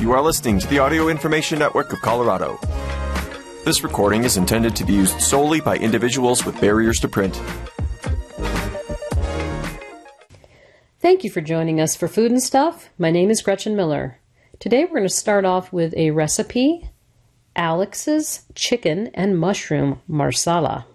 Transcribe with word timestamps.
You 0.00 0.12
are 0.12 0.22
listening 0.22 0.58
to 0.60 0.66
the 0.66 0.78
Audio 0.78 1.08
Information 1.08 1.58
Network 1.58 1.92
of 1.92 2.00
Colorado. 2.00 2.58
This 3.66 3.84
recording 3.84 4.24
is 4.24 4.38
intended 4.38 4.74
to 4.76 4.86
be 4.86 4.94
used 4.94 5.20
solely 5.20 5.60
by 5.60 5.76
individuals 5.76 6.46
with 6.46 6.58
barriers 6.58 6.98
to 7.00 7.08
print. 7.08 7.38
Thank 11.00 11.22
you 11.22 11.28
for 11.28 11.42
joining 11.42 11.82
us 11.82 11.96
for 11.96 12.08
Food 12.08 12.30
and 12.30 12.42
Stuff. 12.42 12.88
My 12.96 13.10
name 13.10 13.28
is 13.28 13.42
Gretchen 13.42 13.76
Miller. 13.76 14.18
Today 14.58 14.84
we're 14.84 14.96
going 14.96 15.02
to 15.02 15.10
start 15.10 15.44
off 15.44 15.70
with 15.70 15.92
a 15.98 16.12
recipe 16.12 16.88
Alex's 17.54 18.46
Chicken 18.54 19.08
and 19.12 19.38
Mushroom 19.38 20.00
Marsala. 20.08 20.86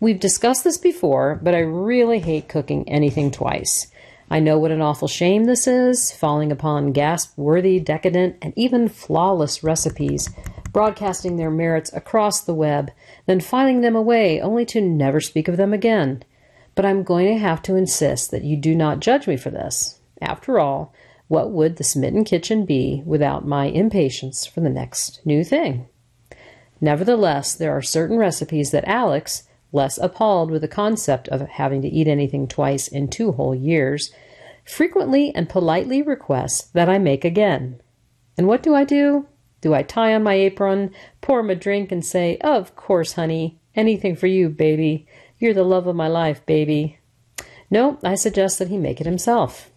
We've 0.00 0.20
discussed 0.20 0.64
this 0.64 0.76
before, 0.76 1.40
but 1.42 1.54
I 1.54 1.60
really 1.60 2.18
hate 2.18 2.46
cooking 2.46 2.86
anything 2.90 3.30
twice. 3.30 3.86
I 4.28 4.40
know 4.40 4.58
what 4.58 4.72
an 4.72 4.80
awful 4.80 5.06
shame 5.06 5.44
this 5.44 5.66
is, 5.66 6.10
falling 6.10 6.50
upon 6.50 6.92
gasp 6.92 7.36
worthy, 7.38 7.78
decadent, 7.78 8.36
and 8.42 8.52
even 8.56 8.88
flawless 8.88 9.62
recipes, 9.62 10.30
broadcasting 10.72 11.36
their 11.36 11.50
merits 11.50 11.92
across 11.92 12.40
the 12.40 12.54
web, 12.54 12.90
then 13.26 13.40
filing 13.40 13.82
them 13.82 13.94
away 13.94 14.40
only 14.40 14.66
to 14.66 14.80
never 14.80 15.20
speak 15.20 15.46
of 15.46 15.56
them 15.56 15.72
again. 15.72 16.24
But 16.74 16.84
I'm 16.84 17.04
going 17.04 17.26
to 17.28 17.38
have 17.38 17.62
to 17.62 17.76
insist 17.76 18.32
that 18.32 18.44
you 18.44 18.56
do 18.56 18.74
not 18.74 19.00
judge 19.00 19.26
me 19.26 19.36
for 19.36 19.50
this. 19.50 20.00
After 20.20 20.58
all, 20.58 20.92
what 21.28 21.50
would 21.50 21.76
the 21.76 21.84
smitten 21.84 22.24
kitchen 22.24 22.66
be 22.66 23.02
without 23.06 23.46
my 23.46 23.66
impatience 23.66 24.44
for 24.44 24.60
the 24.60 24.68
next 24.68 25.24
new 25.24 25.44
thing? 25.44 25.88
Nevertheless, 26.80 27.54
there 27.54 27.72
are 27.72 27.82
certain 27.82 28.18
recipes 28.18 28.70
that 28.72 28.84
Alex, 28.84 29.44
less 29.76 29.98
appalled 29.98 30.50
with 30.50 30.62
the 30.62 30.68
concept 30.68 31.28
of 31.28 31.46
having 31.48 31.82
to 31.82 31.88
eat 31.88 32.08
anything 32.08 32.48
twice 32.48 32.88
in 32.88 33.06
two 33.06 33.32
whole 33.32 33.54
years, 33.54 34.12
frequently 34.64 35.32
and 35.34 35.48
politely 35.48 36.02
requests 36.02 36.62
that 36.72 36.88
I 36.88 36.98
make 36.98 37.24
again. 37.24 37.80
And 38.36 38.48
what 38.48 38.62
do 38.62 38.74
I 38.74 38.82
do? 38.82 39.28
Do 39.60 39.74
I 39.74 39.82
tie 39.82 40.14
on 40.14 40.22
my 40.22 40.34
apron, 40.34 40.92
pour 41.20 41.40
him 41.40 41.50
a 41.50 41.54
drink, 41.54 41.92
and 41.92 42.04
say, 42.04 42.36
Of 42.38 42.74
course, 42.76 43.12
honey, 43.12 43.58
anything 43.74 44.16
for 44.16 44.26
you, 44.26 44.48
baby. 44.48 45.06
You're 45.38 45.54
the 45.54 45.62
love 45.64 45.86
of 45.86 45.96
my 45.96 46.08
life, 46.08 46.44
baby. 46.46 46.98
No, 47.70 47.98
I 48.02 48.14
suggest 48.14 48.58
that 48.58 48.68
he 48.68 48.78
make 48.78 49.00
it 49.00 49.06
himself. 49.06 49.70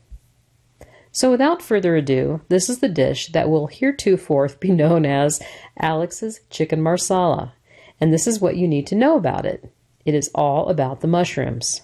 So, 1.11 1.31
without 1.31 1.61
further 1.61 1.95
ado, 1.95 2.41
this 2.49 2.69
is 2.69 2.79
the 2.79 2.89
dish 2.89 3.27
that 3.29 3.49
will 3.49 3.67
heretofore 3.67 4.49
be 4.59 4.69
known 4.81 5.05
as 5.05 5.41
Alex's 5.77 6.41
Chicken 6.49 6.81
Marsala, 6.81 7.53
and 7.99 8.13
this 8.13 8.27
is 8.27 8.39
what 8.39 8.57
you 8.57 8.67
need 8.67 8.85
to 8.87 8.95
know 8.95 9.17
about 9.17 9.45
it. 9.45 9.71
It 10.05 10.13
is 10.13 10.31
all 10.33 10.69
about 10.69 11.01
the 11.01 11.07
mushrooms. 11.07 11.81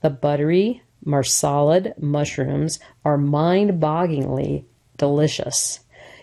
The 0.00 0.10
buttery, 0.10 0.82
marsalad 1.04 2.00
mushrooms 2.00 2.78
are 3.04 3.18
mind 3.18 3.80
bogglingly 3.80 4.64
delicious. 4.96 5.80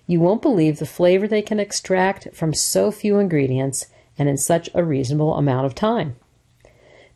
You 0.07 0.19
won't 0.19 0.41
believe 0.41 0.79
the 0.79 0.85
flavor 0.85 1.27
they 1.27 1.41
can 1.41 1.59
extract 1.59 2.33
from 2.33 2.53
so 2.53 2.91
few 2.91 3.19
ingredients 3.19 3.87
and 4.17 4.27
in 4.27 4.37
such 4.37 4.69
a 4.73 4.83
reasonable 4.83 5.35
amount 5.35 5.65
of 5.65 5.75
time. 5.75 6.15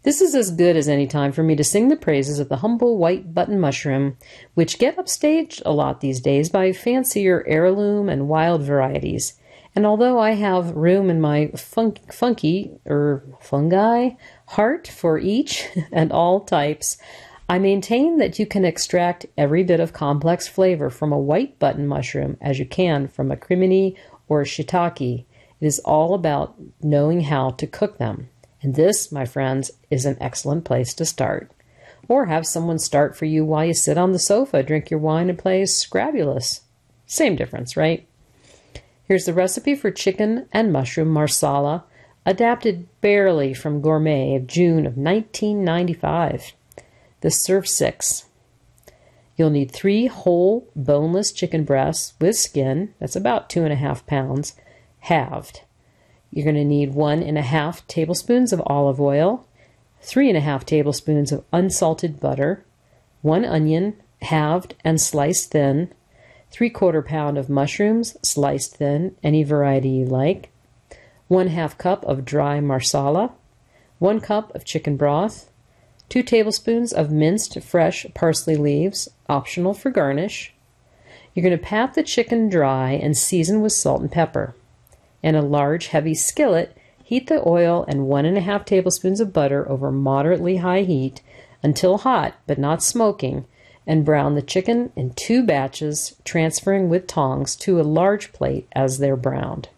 This 0.04 0.22
is 0.22 0.36
as 0.36 0.52
good 0.52 0.76
as 0.76 0.90
any 0.90 1.08
time 1.08 1.32
for 1.32 1.44
me 1.44 1.56
to 1.56 1.64
sing 1.64 1.88
the 1.88 1.96
praises 1.96 2.38
of 2.38 2.50
the 2.50 2.58
humble 2.58 2.98
white 2.98 3.34
button 3.34 3.60
mushroom, 3.60 4.18
which 4.54 4.78
get 4.78 4.98
upstaged 4.98 5.62
a 5.66 5.72
lot 5.72 6.02
these 6.02 6.20
days 6.20 6.50
by 6.50 6.74
fancier 6.74 7.44
heirloom 7.48 8.10
and 8.10 8.28
wild 8.28 8.62
varieties, 8.64 9.40
and 9.76 9.86
although 9.86 10.20
I 10.20 10.32
have 10.32 10.76
room 10.76 11.10
in 11.10 11.20
my 11.20 11.48
fun- 11.56 11.98
funky 12.12 12.72
or 12.86 13.24
fungi 13.42 14.12
heart 14.48 14.88
for 14.88 15.18
each 15.18 15.68
and 15.92 16.12
all 16.12 16.42
types, 16.42 16.98
I 17.50 17.60
maintain 17.60 18.18
that 18.18 18.40
you 18.40 18.46
can 18.46 18.66
extract 18.66 19.26
every 19.38 19.64
bit 19.64 19.80
of 19.80 19.94
complex 19.94 20.48
flavor 20.48 20.90
from 20.90 21.12
a 21.12 21.20
white 21.20 21.60
button 21.60 21.88
mushroom 21.88 22.38
as 22.40 22.60
you 22.60 22.66
can 22.66 23.08
from 23.08 23.32
a 23.32 23.38
crimini 23.38 23.96
or 24.30 24.44
shiitake. 24.44 25.26
It 25.60 25.66
is 25.66 25.80
all 25.80 26.14
about 26.14 26.56
knowing 26.82 27.22
how 27.22 27.52
to 27.52 27.68
cook 27.68 27.98
them. 27.98 28.30
And 28.62 28.76
this, 28.76 29.12
my 29.12 29.26
friends, 29.26 29.72
is 29.90 30.06
an 30.06 30.18
excellent 30.22 30.64
place 30.66 30.94
to 30.96 31.06
start. 31.06 31.52
Or 32.08 32.26
have 32.26 32.46
someone 32.46 32.80
start 32.80 33.16
for 33.16 33.26
you 33.26 33.44
while 33.44 33.66
you 33.66 33.74
sit 33.74 33.98
on 33.98 34.14
the 34.14 34.20
sofa, 34.20 34.64
drink 34.64 34.90
your 34.90 35.00
wine, 35.00 35.30
and 35.30 35.38
play 35.38 35.66
Scrabulous. 35.66 36.62
Same 37.06 37.36
difference, 37.36 37.76
right? 37.76 38.08
Here's 39.14 39.26
the 39.26 39.34
recipe 39.34 39.76
for 39.76 39.92
chicken 39.92 40.48
and 40.52 40.74
mushroom 40.74 41.10
marsala, 41.10 41.84
adapted 42.26 42.88
barely 43.00 43.54
from 43.54 43.80
Gourmet 43.80 44.34
of 44.34 44.48
June 44.48 44.88
of 44.88 44.98
1995. 44.98 46.54
This 47.22 47.40
serves 47.40 47.70
six. 47.70 48.26
You'll 49.36 49.52
need 49.52 49.70
three 49.70 50.08
whole 50.08 50.68
boneless 50.76 51.32
chicken 51.32 51.64
breasts 51.64 52.16
with 52.20 52.36
skin, 52.36 52.96
that's 52.98 53.16
about 53.16 53.52
two 53.52 53.64
and 53.64 53.72
a 53.72 53.76
half 53.76 54.04
pounds, 54.08 54.56
halved. 55.02 55.62
You're 56.32 56.46
going 56.46 56.56
to 56.56 56.66
need 56.66 56.96
one 56.96 57.22
and 57.22 57.38
a 57.38 57.44
half 57.44 57.88
tablespoons 57.88 58.52
of 58.52 58.64
olive 58.66 59.00
oil, 59.00 59.48
three 60.02 60.28
and 60.28 60.38
a 60.40 60.42
half 60.42 60.66
tablespoons 60.66 61.32
of 61.32 61.46
unsalted 61.54 62.20
butter, 62.20 62.66
one 63.22 63.46
onion, 63.46 63.96
halved 64.24 64.74
and 64.84 65.00
sliced 65.00 65.52
thin, 65.52 65.94
3 66.54 66.70
quarter 66.70 67.02
pound 67.02 67.36
of 67.36 67.50
mushrooms, 67.50 68.16
sliced 68.22 68.76
thin, 68.76 69.16
any 69.24 69.42
variety 69.42 69.90
you 69.90 70.06
like, 70.06 70.52
1 71.28 71.48
half 71.48 71.76
cup 71.80 72.06
of 72.06 72.24
dry 72.24 72.60
marsala, 72.60 73.32
1 73.98 74.20
cup 74.20 74.54
of 74.54 74.64
chicken 74.64 74.96
broth, 74.96 75.50
2 76.10 76.22
tablespoons 76.22 76.94
of 76.94 77.10
minced 77.10 77.60
fresh 77.64 78.06
parsley 78.14 78.56
leaves, 78.56 79.10
optional 79.28 79.74
for 79.74 79.90
garnish. 79.90 80.54
You're 81.34 81.44
going 81.44 81.58
to 81.58 81.66
pat 81.66 81.96
the 81.96 82.04
chicken 82.04 82.50
dry 82.50 82.92
and 82.92 83.18
season 83.18 83.64
with 83.64 83.74
salt 83.74 84.02
and 84.02 84.12
pepper. 84.12 84.54
In 85.24 85.34
a 85.34 85.42
large, 85.42 85.88
heavy 85.88 86.14
skillet, 86.14 86.78
heat 87.04 87.26
the 87.26 87.42
oil 87.48 87.84
and 87.88 88.06
one 88.06 88.26
and 88.26 88.38
a 88.38 88.42
half 88.42 88.64
tablespoons 88.64 89.20
of 89.20 89.34
butter 89.34 89.68
over 89.68 89.92
moderately 89.92 90.58
high 90.58 90.84
heat 90.84 91.24
until 91.64 91.98
hot 91.98 92.36
but 92.46 92.60
not 92.60 92.84
smoking 92.84 93.46
and 93.86 94.06
brown 94.06 94.36
the 94.36 94.42
chicken 94.42 94.92
in 94.96 95.14
two 95.14 95.44
batches, 95.44 96.16
transferring 96.24 96.90
with 96.90 97.08
tongs 97.08 97.56
to 97.56 97.80
a 97.80 97.84
large 97.84 98.32
plate 98.34 98.68
as 98.74 98.98
they're 98.98 99.16
browned. 99.16 99.70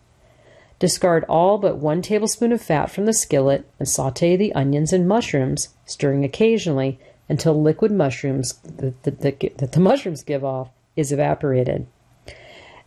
Discard 0.77 1.23
all 1.29 1.57
but 1.57 1.77
one 1.77 2.01
tablespoon 2.01 2.51
of 2.51 2.61
fat 2.61 2.91
from 2.91 3.05
the 3.05 3.13
skillet 3.13 3.65
and 3.79 3.87
saute 3.87 4.35
the 4.35 4.53
onions 4.53 4.91
and 4.91 5.07
mushrooms, 5.07 5.69
stirring 5.85 6.23
occasionally 6.23 6.99
until 7.29 7.59
liquid 7.59 7.91
mushrooms 7.91 8.53
that 8.63 9.03
the, 9.03 9.11
the, 9.11 9.51
that 9.57 9.71
the 9.71 9.79
mushrooms 9.79 10.21
give 10.21 10.43
off 10.43 10.69
is 10.95 11.11
evaporated. 11.11 11.87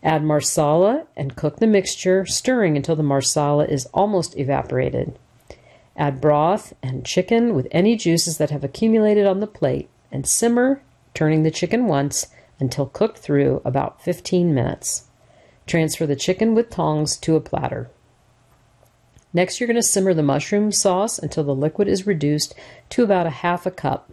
Add 0.02 0.22
marsala 0.22 1.06
and 1.16 1.34
cook 1.34 1.58
the 1.58 1.66
mixture, 1.66 2.24
stirring 2.24 2.76
until 2.76 2.94
the 2.94 3.02
marsala 3.02 3.64
is 3.64 3.86
almost 3.86 4.36
evaporated. 4.36 5.18
Add 5.96 6.20
broth 6.20 6.72
and 6.82 7.04
chicken 7.04 7.54
with 7.54 7.66
any 7.72 7.96
juices 7.96 8.38
that 8.38 8.50
have 8.50 8.62
accumulated 8.62 9.26
on 9.26 9.40
the 9.40 9.48
plate 9.48 9.88
and 10.12 10.26
simmer 10.26 10.80
turning 11.18 11.42
the 11.42 11.50
chicken 11.50 11.86
once 11.86 12.28
until 12.60 12.86
cooked 12.86 13.18
through 13.18 13.60
about 13.64 14.00
15 14.00 14.54
minutes. 14.54 15.08
Transfer 15.66 16.06
the 16.06 16.14
chicken 16.14 16.54
with 16.54 16.70
tongs 16.70 17.16
to 17.16 17.34
a 17.34 17.40
platter. 17.40 17.90
Next, 19.32 19.58
you're 19.58 19.66
going 19.66 19.74
to 19.74 19.82
simmer 19.82 20.14
the 20.14 20.22
mushroom 20.22 20.70
sauce 20.70 21.18
until 21.18 21.42
the 21.42 21.56
liquid 21.56 21.88
is 21.88 22.06
reduced 22.06 22.54
to 22.90 23.02
about 23.02 23.26
a 23.26 23.30
half 23.30 23.66
a 23.66 23.72
cup. 23.72 24.12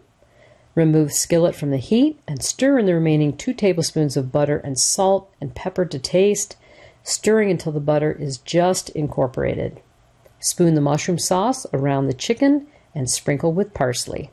Remove 0.73 1.13
skillet 1.13 1.55
from 1.55 1.69
the 1.69 1.77
heat 1.77 2.19
and 2.27 2.41
stir 2.41 2.79
in 2.79 2.87
the 2.87 2.95
remaining 2.95 3.37
2 3.37 3.53
tablespoons 3.53 4.17
of 4.17 4.31
butter 4.31 4.57
and 4.57 4.79
salt 4.79 5.31
and 5.39 5.53
pepper 5.53 5.85
to 5.85 5.99
taste, 5.99 6.57
stirring 7.03 7.51
until 7.51 7.71
the 7.71 7.79
butter 7.79 8.13
is 8.13 8.39
just 8.39 8.89
incorporated. 8.89 9.79
Spoon 10.39 10.73
the 10.73 10.81
mushroom 10.81 11.19
sauce 11.19 11.67
around 11.71 12.07
the 12.07 12.15
chicken 12.15 12.65
and 12.95 13.11
sprinkle 13.11 13.53
with 13.53 13.75
parsley. 13.75 14.31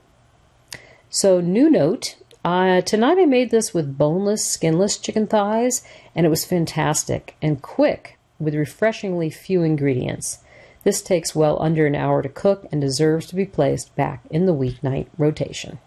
So, 1.10 1.43
new 1.43 1.69
note 1.69 2.16
uh, 2.44 2.80
tonight 2.80 3.19
I 3.19 3.26
made 3.26 3.50
this 3.50 3.72
with 3.72 3.97
boneless, 3.97 4.44
skinless 4.44 4.98
chicken 4.98 5.27
thighs, 5.27 5.83
and 6.15 6.27
it 6.27 6.28
was 6.28 6.44
fantastic 6.44 7.36
and 7.41 7.62
quick 7.62 8.18
with 8.39 8.54
refreshingly 8.54 9.30
few 9.30 9.62
ingredients. 9.62 10.39
This 10.84 11.00
takes 11.03 11.34
well 11.34 11.62
under 11.62 11.86
an 11.86 11.94
hour 11.94 12.22
to 12.22 12.28
cook 12.28 12.66
and 12.72 12.80
deserves 12.80 13.27
to 13.27 13.36
be 13.36 13.44
placed 13.44 13.94
back 13.94 14.22
in 14.30 14.47
the 14.47 14.54
weeknight 14.54 15.06
rotation. 15.16 15.78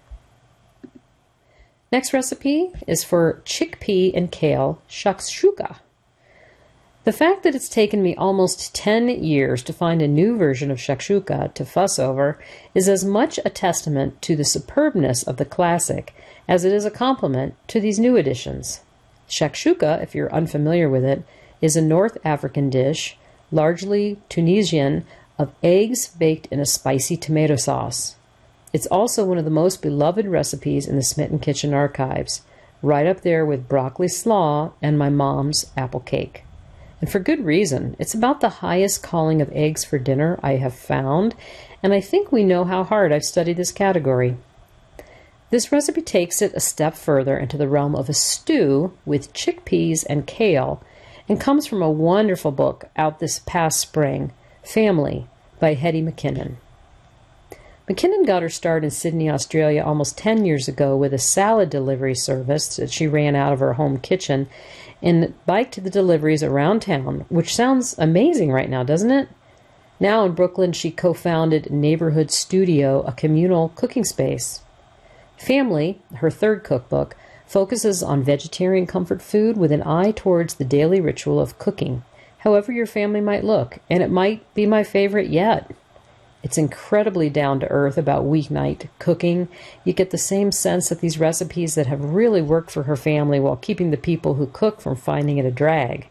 Next 1.92 2.14
recipe 2.14 2.72
is 2.88 3.04
for 3.04 3.42
chickpea 3.46 4.14
and 4.16 4.32
kale 4.32 4.82
shakshuka. 4.90 5.78
The 7.06 7.14
fact 7.14 7.44
that 7.44 7.54
it's 7.54 7.70
taken 7.70 8.02
me 8.02 8.16
almost 8.16 8.74
10 8.74 9.10
years 9.24 9.62
to 9.64 9.74
find 9.74 10.02
a 10.02 10.08
new 10.08 10.36
version 10.38 10.72
of 10.72 10.80
shakshuka 10.80 11.54
to 11.54 11.64
fuss 11.64 12.00
over 12.00 12.40
is 12.74 12.90
as 12.90 13.06
much 13.06 13.40
a 13.46 13.52
testament 13.52 14.20
to 14.24 14.36
the 14.36 14.42
superbness 14.42 15.26
of 15.28 15.38
the 15.38 15.46
classic 15.46 16.16
as 16.48 16.66
it 16.66 16.74
is 16.74 16.84
a 16.84 16.90
compliment 16.90 17.54
to 17.68 17.80
these 17.80 18.00
new 18.00 18.18
additions. 18.18 18.80
Shakshuka, 19.30 20.02
if 20.02 20.16
you're 20.16 20.34
unfamiliar 20.34 20.90
with 20.90 21.06
it, 21.06 21.24
is 21.62 21.76
a 21.76 21.82
North 21.82 22.18
African 22.26 22.72
dish, 22.72 23.16
largely 23.52 24.20
Tunisian, 24.28 25.06
of 25.38 25.54
eggs 25.62 26.08
baked 26.08 26.48
in 26.48 26.60
a 26.60 26.66
spicy 26.66 27.18
tomato 27.18 27.56
sauce. 27.56 28.16
It's 28.74 28.88
also 28.88 29.26
one 29.26 29.38
of 29.38 29.46
the 29.46 29.52
most 29.52 29.84
beloved 29.84 30.26
recipes 30.26 30.88
in 30.88 30.96
the 30.96 31.04
Smitten 31.04 31.38
Kitchen 31.38 31.72
archives 31.72 32.42
right 32.82 33.06
up 33.06 33.22
there 33.22 33.46
with 33.46 33.70
broccoli 33.70 34.08
slaw 34.08 34.72
and 34.82 34.98
my 34.98 35.10
mom's 35.10 35.68
apple 35.78 36.00
cake. 36.00 36.45
And 37.02 37.12
for 37.12 37.20
good 37.20 37.46
reason. 37.46 37.96
It's 38.00 38.14
about 38.14 38.42
the 38.42 38.50
highest 38.50 39.04
calling 39.04 39.42
of 39.42 39.52
eggs 39.52 39.84
for 39.84 40.00
dinner 40.00 40.40
I 40.42 40.54
have 40.54 40.74
found, 40.74 41.36
and 41.84 41.94
I 41.94 42.02
think 42.02 42.32
we 42.32 42.44
know 42.44 42.64
how 42.64 42.84
hard 42.84 43.12
I've 43.12 43.24
studied 43.24 43.58
this 43.58 43.72
category. 43.72 44.38
This 45.50 45.72
recipe 45.72 46.02
takes 46.02 46.42
it 46.42 46.54
a 46.54 46.60
step 46.60 46.96
further 46.96 47.38
into 47.38 47.58
the 47.58 47.68
realm 47.68 47.96
of 47.96 48.10
a 48.10 48.14
stew 48.14 48.94
with 49.06 49.34
chickpeas 49.34 50.06
and 50.10 50.26
kale 50.26 50.82
and 51.30 51.40
comes 51.40 51.68
from 51.68 51.82
a 51.82 51.92
wonderful 51.92 52.52
book 52.52 52.86
out 52.96 53.20
this 53.20 53.40
past 53.46 53.80
spring, 53.80 54.32
Family 54.64 55.28
by 55.60 55.74
Hetty 55.74 56.02
McKinnon. 56.02 56.56
McKinnon 57.90 58.26
got 58.26 58.42
her 58.42 58.50
start 58.50 58.84
in 58.84 58.90
Sydney, 58.90 59.30
Australia 59.30 59.84
almost 59.84 60.18
10 60.18 60.44
years 60.44 60.68
ago 60.68 60.98
with 60.98 61.14
a 61.14 61.20
salad 61.20 61.70
delivery 61.70 62.16
service 62.16 62.76
that 62.78 62.92
she 62.92 63.06
ran 63.06 63.36
out 63.36 63.54
of 63.54 63.60
her 63.60 63.74
home 63.74 64.00
kitchen 64.00 64.48
and 65.02 65.34
biked 65.46 65.84
the 65.84 65.90
deliveries 65.90 66.44
around 66.44 66.82
town, 66.82 67.26
which 67.30 67.56
sounds 67.56 67.96
amazing 67.98 68.52
right 68.52 68.70
now, 68.70 68.84
doesn't 68.84 69.12
it? 69.12 69.30
Now 70.00 70.26
in 70.26 70.34
Brooklyn, 70.34 70.74
she 70.74 70.92
co 70.92 71.14
founded 71.14 71.72
Neighborhood 71.72 72.32
Studio, 72.32 73.02
a 73.04 73.14
communal 73.14 73.70
cooking 73.70 74.04
space. 74.04 74.62
Family, 75.38 76.02
her 76.16 76.30
third 76.30 76.64
cookbook, 76.64 77.16
focuses 77.46 78.02
on 78.02 78.24
vegetarian 78.24 78.88
comfort 78.88 79.22
food 79.22 79.58
with 79.58 79.72
an 79.72 79.84
eye 79.84 80.12
towards 80.12 80.56
the 80.56 80.66
daily 80.66 81.00
ritual 81.00 81.40
of 81.40 81.60
cooking, 81.60 82.04
however 82.40 82.72
your 82.72 82.88
family 82.88 83.22
might 83.22 83.44
look, 83.44 83.80
and 83.90 84.02
it 84.02 84.10
might 84.10 84.54
be 84.54 84.66
my 84.66 84.84
favorite 84.84 85.30
yet. 85.30 85.72
It's 86.46 86.60
incredibly 86.60 87.32
down 87.32 87.60
to 87.62 87.72
earth 87.72 87.98
about 87.98 88.26
weeknight 88.26 88.90
cooking. 89.00 89.48
You 89.84 89.94
get 89.94 90.12
the 90.12 90.18
same 90.20 90.52
sense 90.52 90.90
that 90.90 91.00
these 91.02 91.20
recipes 91.20 91.74
that 91.74 91.88
have 91.88 92.14
really 92.14 92.44
worked 92.44 92.70
for 92.70 92.84
her 92.84 92.96
family 92.96 93.40
while 93.40 93.56
keeping 93.56 93.90
the 93.90 93.98
people 93.98 94.36
who 94.36 94.46
cook 94.46 94.80
from 94.80 94.96
finding 94.96 95.40
it 95.40 95.46
a 95.48 95.50
drag. 95.50 96.08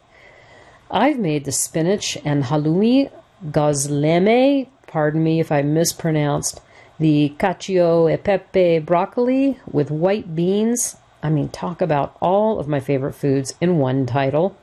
I've 0.91 1.21
made 1.21 1.45
the 1.45 1.53
spinach 1.53 2.19
and 2.25 2.43
halloumi 2.43 3.13
gozleme, 3.53 4.67
pardon 4.89 5.23
me 5.23 5.39
if 5.39 5.53
I 5.53 5.63
mispronounced, 5.63 6.61
the 6.99 7.33
cacio 7.39 8.13
e 8.13 8.17
pepe 8.17 8.81
broccoli 8.81 9.61
with 9.71 9.93
white 9.93 10.35
beans. 10.35 10.97
I 11.23 11.31
mean, 11.31 11.49
talk 11.49 11.81
about 11.81 12.17
all 12.21 12.59
of 12.59 12.67
my 12.67 12.81
favorite 12.81 13.15
foods 13.15 13.55
in 13.61 13.79
one 13.79 14.05
title. 14.05 14.57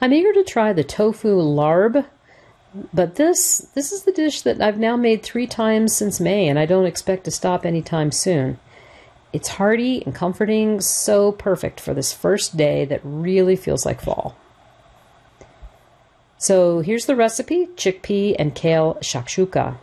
I'm 0.00 0.12
eager 0.12 0.32
to 0.32 0.42
try 0.42 0.72
the 0.72 0.82
tofu 0.82 1.36
larb 1.36 2.06
but 2.92 3.16
this 3.16 3.58
this 3.74 3.92
is 3.92 4.04
the 4.04 4.12
dish 4.12 4.42
that 4.42 4.60
I've 4.60 4.78
now 4.78 4.96
made 4.96 5.22
three 5.22 5.46
times 5.46 5.94
since 5.94 6.20
May, 6.20 6.48
and 6.48 6.58
I 6.58 6.66
don't 6.66 6.86
expect 6.86 7.24
to 7.24 7.30
stop 7.30 7.66
anytime 7.66 8.12
soon. 8.12 8.58
It's 9.32 9.48
hearty 9.48 10.02
and 10.04 10.14
comforting, 10.14 10.80
so 10.80 11.32
perfect 11.32 11.80
for 11.80 11.94
this 11.94 12.12
first 12.12 12.56
day 12.56 12.84
that 12.84 13.00
really 13.04 13.56
feels 13.56 13.86
like 13.86 14.00
fall. 14.00 14.36
So 16.38 16.80
here's 16.80 17.06
the 17.06 17.16
recipe 17.16 17.66
chickpea 17.76 18.34
and 18.38 18.54
kale 18.54 18.94
shakshuka. 19.02 19.76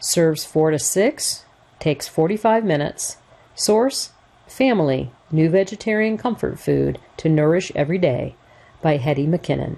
Serves 0.00 0.44
4 0.44 0.72
to 0.72 0.78
6, 0.78 1.44
takes 1.78 2.08
45 2.08 2.64
minutes. 2.64 3.18
Source 3.54 4.12
Family 4.46 5.10
New 5.30 5.50
Vegetarian 5.50 6.16
Comfort 6.16 6.58
Food 6.58 6.98
to 7.18 7.28
Nourish 7.28 7.70
Every 7.74 7.98
Day 7.98 8.34
by 8.80 8.96
Hetty 8.96 9.26
McKinnon. 9.26 9.76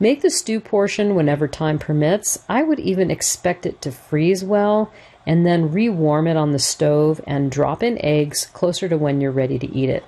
Make 0.00 0.22
the 0.22 0.30
stew 0.30 0.60
portion 0.60 1.14
whenever 1.14 1.48
time 1.48 1.78
permits. 1.78 2.44
I 2.48 2.62
would 2.62 2.78
even 2.78 3.10
expect 3.10 3.66
it 3.66 3.82
to 3.82 3.90
freeze 3.90 4.44
well 4.44 4.92
and 5.26 5.44
then 5.44 5.72
rewarm 5.72 6.28
it 6.28 6.36
on 6.36 6.52
the 6.52 6.58
stove 6.58 7.20
and 7.26 7.50
drop 7.50 7.82
in 7.82 8.02
eggs 8.04 8.46
closer 8.46 8.88
to 8.88 8.96
when 8.96 9.20
you're 9.20 9.32
ready 9.32 9.58
to 9.58 9.74
eat 9.74 9.90
it. 9.90 10.04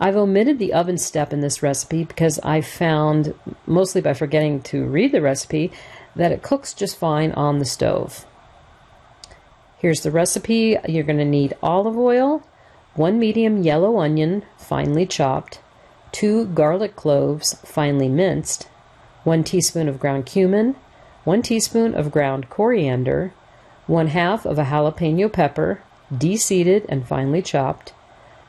I've 0.00 0.16
omitted 0.16 0.58
the 0.58 0.72
oven 0.72 0.98
step 0.98 1.32
in 1.32 1.40
this 1.40 1.62
recipe 1.62 2.04
because 2.04 2.38
I 2.40 2.60
found, 2.60 3.34
mostly 3.66 4.00
by 4.00 4.14
forgetting 4.14 4.62
to 4.62 4.84
read 4.84 5.12
the 5.12 5.22
recipe, 5.22 5.72
that 6.14 6.32
it 6.32 6.42
cooks 6.42 6.74
just 6.74 6.98
fine 6.98 7.32
on 7.32 7.58
the 7.58 7.64
stove. 7.64 8.26
Here's 9.78 10.00
the 10.00 10.10
recipe. 10.10 10.76
You're 10.88 11.04
going 11.04 11.18
to 11.18 11.24
need 11.24 11.56
olive 11.62 11.96
oil, 11.96 12.42
one 12.94 13.18
medium 13.18 13.62
yellow 13.62 13.98
onion, 13.98 14.44
finely 14.56 15.06
chopped, 15.06 15.60
two 16.10 16.46
garlic 16.46 16.96
cloves, 16.96 17.54
finely 17.64 18.08
minced, 18.08 18.68
1 19.28 19.44
teaspoon 19.44 19.90
of 19.90 20.00
ground 20.00 20.24
cumin, 20.24 20.74
1 21.24 21.42
teaspoon 21.42 21.94
of 21.94 22.10
ground 22.10 22.48
coriander, 22.48 23.34
1 23.86 24.06
half 24.06 24.46
of 24.46 24.58
a 24.58 24.64
jalapeno 24.64 25.30
pepper, 25.30 25.82
deseeded 26.10 26.86
and 26.88 27.06
finely 27.06 27.42
chopped, 27.42 27.92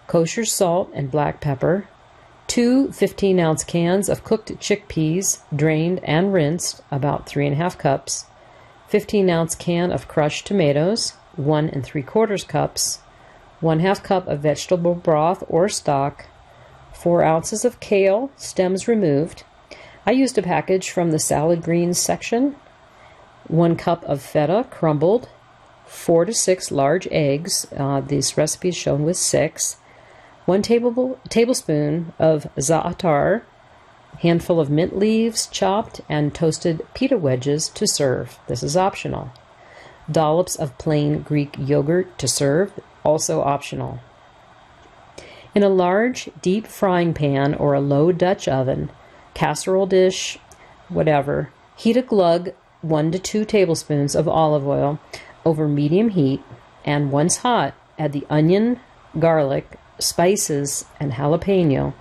kosher 0.07 0.45
salt 0.45 0.89
and 0.93 1.11
black 1.11 1.41
pepper, 1.41 1.89
two 2.47 2.89
15 2.93 3.41
ounce 3.41 3.65
cans 3.65 4.07
of 4.07 4.23
cooked 4.23 4.57
chickpeas, 4.61 5.39
drained 5.53 5.99
and 6.05 6.31
rinsed, 6.31 6.81
about 6.89 7.27
3.5 7.27 7.77
cups, 7.77 8.23
15 8.87 9.29
ounce 9.29 9.55
can 9.55 9.91
of 9.91 10.07
crushed 10.07 10.47
tomatoes, 10.47 11.11
1 11.35 11.67
and 11.71 11.83
3 11.83 12.01
quarters 12.03 12.45
cups, 12.45 12.99
1 13.59 13.81
half 13.81 14.01
cup 14.01 14.25
of 14.29 14.39
vegetable 14.39 14.95
broth 14.95 15.43
or 15.49 15.67
stock, 15.67 16.27
4 16.93 17.21
ounces 17.21 17.65
of 17.65 17.81
kale, 17.81 18.31
stems 18.37 18.87
removed, 18.87 19.43
I 20.05 20.11
used 20.11 20.37
a 20.37 20.41
package 20.41 20.89
from 20.89 21.11
the 21.11 21.19
salad 21.19 21.61
greens 21.61 21.99
section, 21.99 22.55
one 23.47 23.75
cup 23.75 24.03
of 24.05 24.21
feta 24.21 24.65
crumbled, 24.69 25.29
four 25.85 26.25
to 26.25 26.33
six 26.33 26.71
large 26.71 27.07
eggs. 27.11 27.67
Uh, 27.75 28.01
this 28.01 28.37
recipe 28.37 28.69
is 28.69 28.75
shown 28.75 29.03
with 29.03 29.17
six. 29.17 29.77
One 30.45 30.61
table, 30.61 31.19
tablespoon 31.29 32.13
of 32.17 32.47
za'atar, 32.55 33.43
handful 34.19 34.59
of 34.59 34.69
mint 34.69 34.97
leaves 34.97 35.47
chopped, 35.47 36.01
and 36.09 36.33
toasted 36.33 36.81
pita 36.93 37.17
wedges 37.17 37.69
to 37.69 37.87
serve. 37.87 38.39
This 38.47 38.63
is 38.63 38.77
optional. 38.77 39.31
Dollops 40.11 40.55
of 40.55 40.77
plain 40.77 41.21
Greek 41.21 41.55
yogurt 41.59 42.17
to 42.17 42.27
serve, 42.27 42.71
also 43.03 43.41
optional. 43.41 43.99
In 45.53 45.63
a 45.63 45.69
large, 45.69 46.29
deep 46.41 46.67
frying 46.67 47.13
pan 47.13 47.53
or 47.53 47.73
a 47.73 47.79
low 47.79 48.11
Dutch 48.11 48.47
oven, 48.47 48.91
casserole 49.39 49.85
dish, 49.85 50.37
whatever. 50.89 51.49
Heat 51.77 51.95
a 51.95 52.01
glug, 52.01 52.49
one 52.81 53.09
to 53.13 53.17
two 53.17 53.45
tablespoons 53.45 54.13
of 54.13 54.27
olive 54.27 54.67
oil 54.67 54.99
over 55.45 55.65
medium 55.65 56.09
heat, 56.09 56.41
and 56.83 57.09
once 57.09 57.37
hot, 57.37 57.73
add 57.97 58.11
the 58.11 58.27
onion, 58.29 58.81
garlic, 59.17 59.79
spices, 59.97 60.83
and 60.99 61.13
jalapeno, 61.13 61.93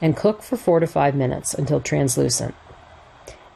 and 0.00 0.16
cook 0.16 0.40
for 0.42 0.56
four 0.56 0.80
to 0.80 0.86
five 0.86 1.14
minutes 1.14 1.52
until 1.52 1.82
translucent. 1.82 2.54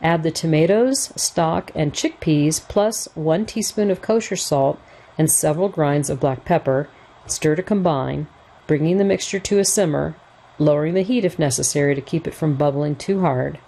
Add 0.02 0.22
the 0.22 0.30
tomatoes, 0.30 1.10
stock, 1.16 1.70
and 1.74 1.94
chickpeas, 1.94 2.60
plus 2.68 3.08
one 3.14 3.46
teaspoon 3.46 3.90
of 3.90 4.02
kosher 4.02 4.36
salt 4.36 4.78
and 5.16 5.30
several 5.30 5.70
grinds 5.70 6.10
of 6.10 6.20
black 6.20 6.44
pepper. 6.44 6.90
Stir 7.24 7.56
to 7.56 7.62
combine, 7.62 8.26
bringing 8.66 8.98
the 8.98 9.04
mixture 9.04 9.40
to 9.40 9.58
a 9.58 9.64
simmer 9.64 10.14
lowering 10.60 10.94
the 10.94 11.02
heat 11.02 11.24
if 11.24 11.38
necessary 11.38 11.94
to 11.94 12.00
keep 12.00 12.28
it 12.28 12.34
from 12.34 12.54
bubbling 12.54 12.94
too 12.94 13.20
hard. 13.20 13.58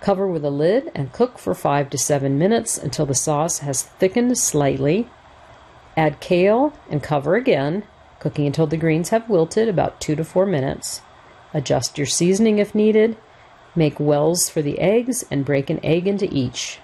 Cover 0.00 0.26
with 0.26 0.44
a 0.44 0.50
lid 0.50 0.90
and 0.94 1.12
cook 1.12 1.38
for 1.38 1.54
5 1.54 1.90
to 1.90 1.98
7 1.98 2.38
minutes 2.38 2.76
until 2.76 3.06
the 3.06 3.14
sauce 3.14 3.58
has 3.58 3.82
thickened 3.82 4.36
slightly. 4.36 5.08
Add 5.96 6.20
kale 6.20 6.72
and 6.90 7.02
cover 7.02 7.36
again, 7.36 7.84
cooking 8.18 8.46
until 8.46 8.66
the 8.66 8.76
greens 8.76 9.10
have 9.10 9.28
wilted 9.28 9.68
about 9.68 10.00
2 10.00 10.16
to 10.16 10.24
4 10.24 10.46
minutes. 10.46 11.02
Adjust 11.52 11.98
your 11.98 12.06
seasoning 12.06 12.58
if 12.58 12.74
needed. 12.74 13.16
Make 13.76 14.00
wells 14.00 14.48
for 14.48 14.62
the 14.62 14.78
eggs 14.80 15.24
and 15.30 15.44
break 15.44 15.70
an 15.70 15.80
egg 15.84 16.06
into 16.06 16.28
each. 16.32 16.78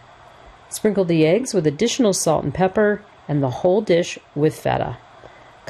Sprinkle 0.69 1.05
the 1.05 1.27
eggs 1.27 1.53
with 1.53 1.67
additional 1.67 2.13
salt 2.13 2.45
and 2.45 2.55
pepper 2.55 3.03
and 3.27 3.43
the 3.43 3.51
whole 3.51 3.81
dish 3.81 4.19
with 4.35 4.55
feta. 4.59 4.99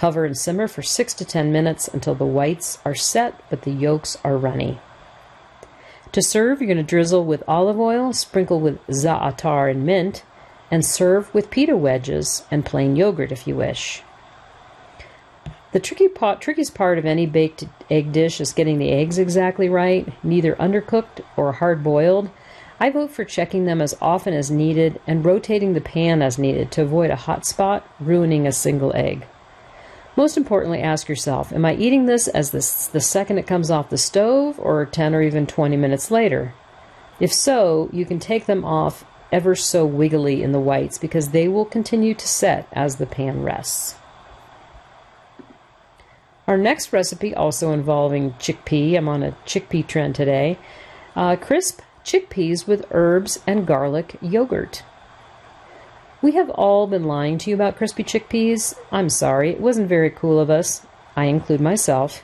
Cover 0.01 0.25
and 0.25 0.35
simmer 0.35 0.67
for 0.67 0.81
6 0.81 1.13
to 1.13 1.27
10 1.27 1.53
minutes 1.53 1.87
until 1.87 2.15
the 2.15 2.25
whites 2.25 2.79
are 2.87 2.95
set 2.95 3.39
but 3.51 3.65
the 3.65 3.71
yolks 3.71 4.17
are 4.25 4.39
runny. 4.39 4.81
To 6.13 6.23
serve, 6.23 6.63
you're 6.63 6.69
going 6.69 6.79
to 6.79 6.83
drizzle 6.83 7.27
with 7.27 7.45
olive 7.47 7.79
oil, 7.79 8.15
sprinkle 8.15 8.61
with 8.61 8.79
za'atar 8.87 9.71
and 9.71 9.85
mint, 9.85 10.23
and 10.71 10.87
serve 10.87 11.35
with 11.35 11.51
pita 11.51 11.77
wedges 11.77 12.45
and 12.51 12.65
plain 12.65 12.97
yogurt 12.97 13.31
if 13.31 13.47
you 13.47 13.57
wish. 13.57 14.03
The 15.73 15.81
tricky 15.81 16.09
pot, 16.09 16.41
trickiest 16.41 16.75
part 16.75 16.97
of 16.97 17.05
any 17.05 17.27
baked 17.27 17.65
egg 17.91 18.11
dish 18.11 18.41
is 18.41 18.55
getting 18.55 18.79
the 18.79 18.93
eggs 18.93 19.19
exactly 19.19 19.69
right, 19.69 20.11
neither 20.25 20.55
undercooked 20.55 21.23
or 21.37 21.53
hard 21.53 21.85
boiled. 21.85 22.31
I 22.81 22.89
vote 22.89 23.11
for 23.11 23.27
checking 23.27 23.67
them 23.67 23.83
as 23.83 23.95
often 24.01 24.33
as 24.33 24.51
needed 24.51 24.99
and 25.07 25.27
rotating 25.27 25.75
the 25.75 25.83
pan 25.83 26.23
as 26.23 26.39
needed 26.39 26.73
to 26.73 26.83
avoid 26.85 27.11
a 27.11 27.17
hot 27.17 27.45
spot 27.45 27.87
ruining 28.01 28.47
a 28.47 28.53
single 28.53 28.97
egg. 28.97 29.27
Most 30.17 30.37
importantly, 30.37 30.81
ask 30.81 31.09
yourself 31.09 31.53
Am 31.53 31.65
I 31.65 31.75
eating 31.75 32.07
this 32.07 32.29
as 32.29 32.51
this, 32.51 32.87
the 32.87 33.01
second 33.01 33.39
it 33.39 33.47
comes 33.47 33.71
off 33.71 33.91
the 33.91 33.99
stove 33.99 34.59
or 34.59 34.85
10 34.87 35.15
or 35.15 35.23
even 35.23 35.47
20 35.47 35.77
minutes 35.77 36.11
later? 36.11 36.55
If 37.21 37.33
so, 37.33 37.91
you 37.93 38.05
can 38.05 38.19
take 38.19 38.47
them 38.47 38.65
off 38.65 39.05
ever 39.31 39.55
so 39.55 39.87
wiggly 39.87 40.43
in 40.43 40.53
the 40.53 40.61
whites 40.61 40.99
because 40.99 41.29
they 41.29 41.47
will 41.49 41.65
continue 41.65 42.15
to 42.15 42.29
set 42.29 42.67
as 42.73 42.97
the 42.97 43.07
pan 43.07 43.43
rests. 43.43 43.95
Our 46.49 46.57
next 46.57 46.93
recipe, 46.93 47.35
also 47.35 47.73
involving 47.73 48.33
chickpea, 48.33 48.97
I'm 48.97 49.09
on 49.09 49.23
a 49.23 49.37
chickpea 49.47 49.87
trend 49.87 50.17
today. 50.17 50.59
Uh, 51.15 51.37
crisp 51.37 51.81
chickpeas 52.05 52.67
with 52.67 52.87
herbs 52.91 53.39
and 53.47 53.67
garlic 53.67 54.17
yogurt. 54.21 54.83
We 56.23 56.33
have 56.33 56.51
all 56.51 56.87
been 56.87 57.05
lying 57.05 57.39
to 57.39 57.49
you 57.49 57.57
about 57.57 57.79
crispy 57.79 58.05
chickpeas. 58.05 58.75
I'm 58.93 59.09
sorry, 59.09 59.53
it 59.53 59.61
wasn't 59.61 59.89
very 59.89 60.11
cool 60.11 60.39
of 60.39 60.51
us. 60.51 60.83
I 61.17 61.25
include 61.25 61.63
myself. 61.63 62.23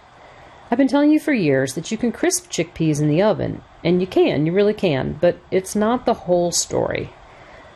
I've 0.70 0.76
been 0.76 0.86
telling 0.86 1.10
you 1.10 1.18
for 1.18 1.32
years 1.32 1.72
that 1.74 1.90
you 1.90 1.96
can 1.96 2.12
crisp 2.12 2.50
chickpeas 2.50 3.00
in 3.00 3.08
the 3.08 3.22
oven, 3.22 3.62
and 3.82 4.02
you 4.02 4.06
can, 4.06 4.44
you 4.44 4.52
really 4.52 4.74
can, 4.74 5.16
but 5.18 5.38
it's 5.50 5.74
not 5.74 6.04
the 6.04 6.12
whole 6.12 6.52
story. 6.52 7.10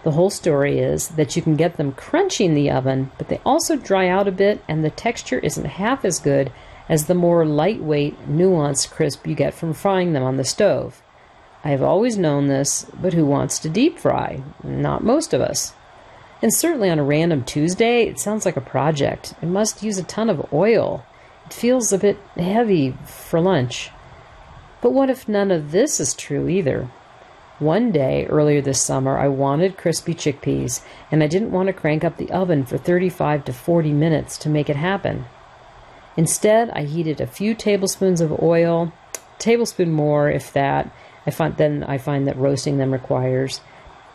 The 0.02 0.10
whole 0.10 0.28
story 0.28 0.78
is 0.78 1.08
that 1.08 1.36
you 1.36 1.42
can 1.42 1.56
get 1.56 1.78
them 1.78 1.92
crunchy 1.92 2.44
in 2.44 2.54
the 2.54 2.70
oven, 2.70 3.10
but 3.16 3.28
they 3.28 3.40
also 3.42 3.76
dry 3.76 4.06
out 4.06 4.28
a 4.28 4.32
bit, 4.32 4.62
and 4.68 4.84
the 4.84 4.90
texture 4.90 5.38
isn't 5.38 5.64
half 5.64 6.04
as 6.04 6.18
good 6.18 6.52
as 6.86 7.06
the 7.06 7.14
more 7.14 7.46
lightweight, 7.46 8.28
nuanced 8.28 8.90
crisp 8.90 9.26
you 9.26 9.34
get 9.34 9.54
from 9.54 9.72
frying 9.72 10.12
them 10.12 10.22
on 10.22 10.36
the 10.36 10.44
stove. 10.44 11.00
I 11.64 11.70
have 11.70 11.82
always 11.82 12.18
known 12.18 12.48
this, 12.48 12.84
but 13.00 13.14
who 13.14 13.24
wants 13.24 13.58
to 13.60 13.70
deep 13.70 13.98
fry? 13.98 14.42
Not 14.62 15.02
most 15.02 15.32
of 15.32 15.40
us. 15.40 15.72
And 16.42 16.54
certainly 16.54 16.88
on 16.88 16.98
a 16.98 17.04
random 17.04 17.44
Tuesday, 17.44 18.04
it 18.04 18.18
sounds 18.18 18.46
like 18.46 18.56
a 18.56 18.62
project. 18.62 19.34
It 19.42 19.46
must 19.46 19.82
use 19.82 19.98
a 19.98 20.02
ton 20.02 20.30
of 20.30 20.52
oil. 20.52 21.04
It 21.46 21.52
feels 21.52 21.92
a 21.92 21.98
bit 21.98 22.18
heavy 22.36 22.96
for 23.04 23.40
lunch. 23.40 23.90
But 24.80 24.92
what 24.92 25.10
if 25.10 25.28
none 25.28 25.50
of 25.50 25.70
this 25.70 26.00
is 26.00 26.14
true 26.14 26.48
either? 26.48 26.88
One 27.58 27.92
day 27.92 28.26
earlier 28.26 28.62
this 28.62 28.80
summer, 28.80 29.18
I 29.18 29.28
wanted 29.28 29.76
crispy 29.76 30.14
chickpeas, 30.14 30.82
and 31.12 31.22
I 31.22 31.26
didn't 31.26 31.52
want 31.52 31.66
to 31.66 31.74
crank 31.74 32.04
up 32.04 32.16
the 32.16 32.30
oven 32.30 32.64
for 32.64 32.78
35 32.78 33.44
to 33.44 33.52
40 33.52 33.92
minutes 33.92 34.38
to 34.38 34.48
make 34.48 34.70
it 34.70 34.76
happen. 34.76 35.26
Instead, 36.16 36.70
I 36.70 36.84
heated 36.84 37.20
a 37.20 37.26
few 37.26 37.54
tablespoons 37.54 38.22
of 38.22 38.42
oil, 38.42 38.94
tablespoon 39.38 39.92
more 39.92 40.30
if 40.30 40.54
that. 40.54 40.90
I 41.26 41.30
find 41.30 41.54
then 41.58 41.84
I 41.84 41.98
find 41.98 42.26
that 42.26 42.38
roasting 42.38 42.78
them 42.78 42.92
requires 42.92 43.60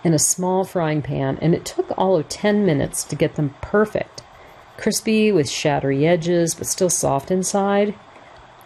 in 0.05 0.13
a 0.13 0.19
small 0.19 0.63
frying 0.63 1.01
pan, 1.01 1.39
and 1.41 1.55
it 1.55 1.65
took 1.65 1.91
all 1.97 2.15
of 2.15 2.29
10 2.29 2.63
minutes 2.63 3.03
to 3.03 3.15
get 3.15 3.35
them 3.35 3.55
perfect. 3.59 4.21
Crispy 4.77 5.31
with 5.31 5.49
shattery 5.49 6.05
edges, 6.05 6.53
but 6.53 6.67
still 6.67 6.91
soft 6.91 7.31
inside. 7.31 7.95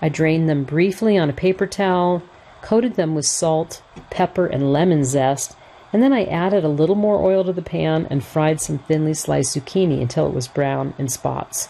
I 0.02 0.10
drained 0.10 0.50
them 0.50 0.66
briefly 0.66 1.18
on 1.18 1.30
a 1.30 1.34
paper 1.34 1.66
towel, 1.66 2.22
coated 2.62 2.96
them 2.96 3.16
with 3.16 3.26
salt, 3.26 3.82
pepper, 4.10 4.48
and 4.48 4.74
lemon 4.74 5.06
zest, 5.06 5.56
and 5.94 6.04
then 6.04 6.12
I 6.12 6.26
added 6.26 6.66
a 6.66 6.70
little 6.70 6.96
more 6.96 7.24
oil 7.24 7.46
to 7.46 7.54
the 7.54 7.62
pan 7.62 8.06
and 8.10 8.22
fried 8.22 8.60
some 8.60 8.80
thinly 8.80 9.14
sliced 9.14 9.56
zucchini 9.56 10.02
until 10.02 10.28
it 10.28 10.34
was 10.34 10.50
brown 10.50 10.94
in 10.98 11.08
spots. 11.08 11.70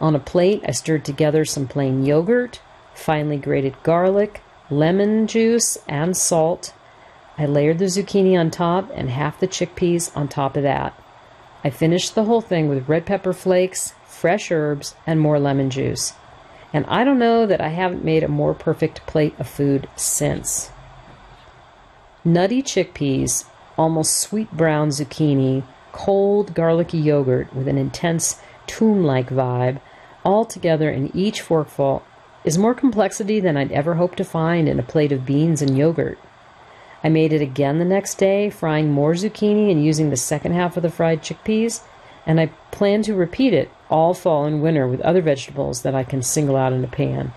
On 0.00 0.14
a 0.14 0.18
plate, 0.18 0.64
I 0.66 0.70
stirred 0.70 1.04
together 1.04 1.44
some 1.44 1.68
plain 1.68 2.06
yogurt, 2.06 2.60
finely 2.94 3.36
grated 3.36 3.76
garlic, 3.82 4.40
lemon 4.70 5.26
juice, 5.26 5.76
and 5.86 6.16
salt, 6.16 6.72
I 7.40 7.46
layered 7.46 7.78
the 7.78 7.86
zucchini 7.86 8.38
on 8.38 8.50
top 8.50 8.90
and 8.94 9.08
half 9.08 9.40
the 9.40 9.48
chickpeas 9.48 10.14
on 10.14 10.28
top 10.28 10.58
of 10.58 10.62
that. 10.62 10.92
I 11.64 11.70
finished 11.70 12.14
the 12.14 12.24
whole 12.24 12.42
thing 12.42 12.68
with 12.68 12.86
red 12.86 13.06
pepper 13.06 13.32
flakes, 13.32 13.94
fresh 14.06 14.50
herbs, 14.50 14.94
and 15.06 15.18
more 15.18 15.38
lemon 15.38 15.70
juice. 15.70 16.12
And 16.74 16.84
I 16.84 17.02
don't 17.02 17.18
know 17.18 17.46
that 17.46 17.62
I 17.62 17.68
haven't 17.68 18.04
made 18.04 18.22
a 18.22 18.28
more 18.28 18.52
perfect 18.52 19.06
plate 19.06 19.34
of 19.38 19.48
food 19.48 19.88
since. 19.96 20.70
Nutty 22.26 22.62
chickpeas, 22.62 23.46
almost 23.78 24.18
sweet 24.18 24.52
brown 24.52 24.90
zucchini, 24.90 25.64
cold 25.92 26.52
garlicky 26.52 26.98
yogurt 26.98 27.56
with 27.56 27.68
an 27.68 27.78
intense 27.78 28.38
tomb 28.66 29.02
like 29.02 29.30
vibe, 29.30 29.80
all 30.26 30.44
together 30.44 30.90
in 30.90 31.10
each 31.16 31.40
forkful, 31.40 32.02
is 32.44 32.58
more 32.58 32.74
complexity 32.74 33.40
than 33.40 33.56
I'd 33.56 33.72
ever 33.72 33.94
hoped 33.94 34.18
to 34.18 34.24
find 34.24 34.68
in 34.68 34.78
a 34.78 34.82
plate 34.82 35.10
of 35.10 35.24
beans 35.24 35.62
and 35.62 35.78
yogurt. 35.78 36.18
I 37.02 37.08
made 37.08 37.32
it 37.32 37.40
again 37.40 37.78
the 37.78 37.84
next 37.84 38.16
day, 38.16 38.50
frying 38.50 38.90
more 38.90 39.14
zucchini 39.14 39.70
and 39.70 39.84
using 39.84 40.10
the 40.10 40.16
second 40.16 40.52
half 40.52 40.76
of 40.76 40.82
the 40.82 40.90
fried 40.90 41.22
chickpeas, 41.22 41.82
and 42.26 42.38
I 42.38 42.46
plan 42.70 43.02
to 43.02 43.14
repeat 43.14 43.54
it 43.54 43.70
all 43.88 44.14
fall 44.14 44.44
and 44.44 44.62
winter 44.62 44.86
with 44.86 45.00
other 45.00 45.22
vegetables 45.22 45.82
that 45.82 45.94
I 45.94 46.04
can 46.04 46.22
single 46.22 46.56
out 46.56 46.72
in 46.72 46.84
a 46.84 46.88
pan, 46.88 47.32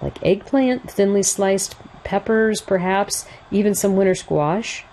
like 0.00 0.24
eggplant, 0.24 0.90
thinly 0.90 1.22
sliced 1.22 1.74
peppers, 2.04 2.60
perhaps 2.60 3.26
even 3.50 3.74
some 3.74 3.96
winter 3.96 4.14
squash. 4.14 4.84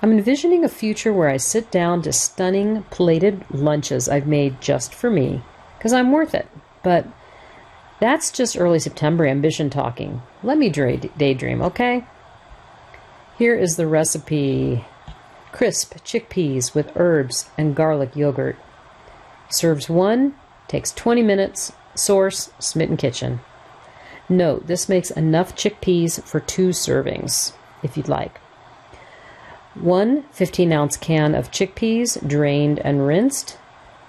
I'm 0.00 0.12
envisioning 0.12 0.64
a 0.64 0.68
future 0.68 1.12
where 1.12 1.28
I 1.28 1.36
sit 1.36 1.70
down 1.70 2.02
to 2.02 2.12
stunning 2.12 2.82
plated 2.84 3.44
lunches 3.50 4.08
I've 4.08 4.26
made 4.26 4.60
just 4.60 4.94
for 4.94 5.10
me, 5.10 5.42
because 5.78 5.92
I'm 5.92 6.12
worth 6.12 6.34
it. 6.34 6.48
But 6.82 7.06
that's 8.00 8.32
just 8.32 8.58
early 8.58 8.78
September 8.78 9.26
ambition 9.26 9.70
talking. 9.70 10.22
Let 10.42 10.58
me 10.58 10.68
daydream, 10.68 11.62
okay? 11.62 12.04
Here 13.36 13.56
is 13.56 13.74
the 13.74 13.88
recipe 13.88 14.84
crisp 15.50 15.94
chickpeas 16.04 16.72
with 16.72 16.92
herbs 16.94 17.50
and 17.58 17.74
garlic 17.74 18.14
yogurt. 18.14 18.56
Serves 19.48 19.88
one, 19.88 20.36
takes 20.68 20.92
20 20.92 21.22
minutes. 21.22 21.72
Source 21.96 22.52
Smitten 22.60 22.96
Kitchen. 22.96 23.40
Note 24.28 24.68
this 24.68 24.88
makes 24.88 25.10
enough 25.10 25.56
chickpeas 25.56 26.22
for 26.22 26.38
two 26.38 26.68
servings, 26.68 27.52
if 27.82 27.96
you'd 27.96 28.08
like. 28.08 28.38
One 29.74 30.22
15 30.30 30.72
ounce 30.72 30.96
can 30.96 31.34
of 31.34 31.50
chickpeas, 31.50 32.24
drained 32.26 32.78
and 32.80 33.04
rinsed. 33.04 33.58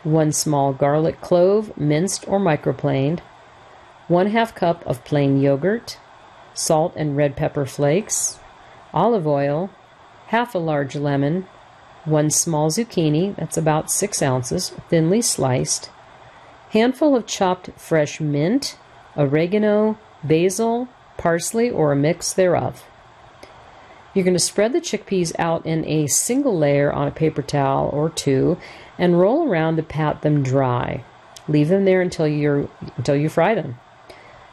One 0.03 0.32
small 0.34 0.72
garlic 0.72 1.20
clove, 1.22 1.75
minced 1.75 2.27
or 2.27 2.39
microplaned. 2.39 3.22
One 4.08 4.27
half 4.27 4.53
cup 4.53 4.86
of 4.86 5.03
plain 5.03 5.41
yogurt. 5.41 5.98
Salt 6.53 6.94
and 6.96 7.17
red 7.17 7.36
pepper 7.36 7.65
flakes 7.65 8.39
olive 8.95 9.27
oil, 9.27 9.69
half 10.27 10.55
a 10.55 10.57
large 10.57 10.95
lemon, 10.95 11.45
one 12.05 12.29
small 12.29 12.71
zucchini, 12.71 13.35
that's 13.35 13.57
about 13.57 13.91
six 13.91 14.21
ounces, 14.21 14.69
thinly 14.89 15.21
sliced, 15.21 15.89
handful 16.69 17.15
of 17.15 17.27
chopped 17.27 17.69
fresh 17.77 18.19
mint, 18.19 18.77
oregano, 19.17 19.97
basil, 20.23 20.87
parsley, 21.17 21.69
or 21.69 21.91
a 21.91 21.95
mix 21.95 22.33
thereof. 22.33 22.83
You're 24.13 24.23
going 24.23 24.33
to 24.33 24.39
spread 24.39 24.71
the 24.71 24.79
chickpeas 24.79 25.33
out 25.37 25.65
in 25.65 25.85
a 25.85 26.07
single 26.07 26.57
layer 26.57 26.91
on 26.91 27.07
a 27.07 27.11
paper 27.11 27.41
towel 27.41 27.89
or 27.91 28.09
two 28.09 28.57
and 28.97 29.19
roll 29.19 29.49
around 29.49 29.75
to 29.75 29.83
pat 29.83 30.21
them 30.21 30.41
dry. 30.41 31.03
Leave 31.49 31.67
them 31.67 31.83
there 31.83 32.01
until 32.01 32.27
you 32.27 32.69
until 32.95 33.15
you 33.15 33.27
fry 33.27 33.53
them. 33.53 33.77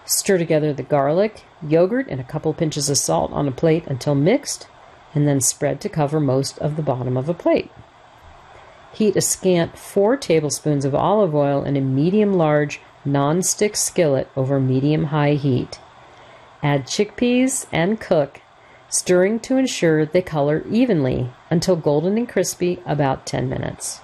Stir 0.04 0.36
together 0.36 0.72
the 0.72 0.82
garlic, 0.82 1.44
yogurt, 1.66 2.06
and 2.08 2.20
a 2.20 2.24
couple 2.24 2.52
pinches 2.54 2.88
of 2.88 2.98
salt 2.98 3.32
on 3.32 3.48
a 3.48 3.52
plate 3.52 3.86
until 3.86 4.14
mixed, 4.14 4.66
and 5.14 5.28
then 5.28 5.40
spread 5.40 5.80
to 5.80 5.88
cover 5.88 6.20
most 6.20 6.58
of 6.58 6.76
the 6.76 6.82
bottom 6.82 7.16
of 7.16 7.28
a 7.28 7.34
plate. 7.34 7.70
Heat 8.92 9.16
a 9.16 9.20
scant 9.20 9.78
4 9.78 10.16
tablespoons 10.16 10.84
of 10.84 10.94
olive 10.94 11.34
oil 11.34 11.64
in 11.64 11.76
a 11.76 11.80
medium 11.80 12.34
large 12.34 12.80
non-stick 13.04 13.76
skillet 13.76 14.28
over 14.36 14.60
medium 14.60 15.04
high 15.04 15.34
heat. 15.34 15.80
Add 16.62 16.86
chickpeas 16.86 17.66
and 17.72 18.00
cook, 18.00 18.40
stirring 18.88 19.40
to 19.40 19.56
ensure 19.56 20.04
they 20.04 20.22
color 20.22 20.62
evenly 20.70 21.30
until 21.50 21.74
golden 21.76 22.16
and 22.18 22.28
crispy 22.28 22.80
about 22.86 23.26
10 23.26 23.48
minutes. 23.48 24.00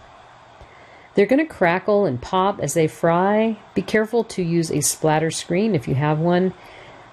They're 1.15 1.27
going 1.27 1.47
to 1.47 1.53
crackle 1.53 2.07
and 2.07 2.23
pop 2.23 2.61
as 2.61 2.75
they 2.75 2.87
fry. 2.87 3.59
Be 3.75 3.83
careful 3.83 4.25
to 4.25 4.43
use 4.43 4.71
a 4.71 4.81
splatter 4.81 5.31
screen 5.31 5.75
if 5.75 5.89
you 5.89 5.95
have 5.97 6.19
one. 6.19 6.55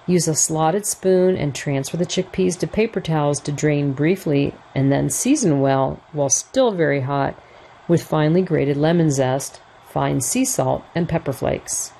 Use 0.07 0.27
a 0.27 0.35
slotted 0.35 0.85
spoon 0.85 1.35
and 1.35 1.55
transfer 1.55 1.97
the 1.97 2.05
chickpeas 2.05 2.57
to 2.59 2.67
paper 2.67 3.01
towels 3.01 3.39
to 3.41 3.51
drain 3.51 3.93
briefly 3.93 4.53
and 4.75 4.91
then 4.91 5.09
season 5.09 5.61
well 5.61 5.99
while 6.11 6.29
still 6.29 6.71
very 6.71 7.01
hot 7.01 7.39
with 7.87 8.03
finely 8.03 8.41
grated 8.41 8.77
lemon 8.77 9.09
zest, 9.11 9.59
fine 9.89 10.21
sea 10.21 10.45
salt, 10.45 10.83
and 10.93 11.09
pepper 11.09 11.33
flakes. 11.33 11.91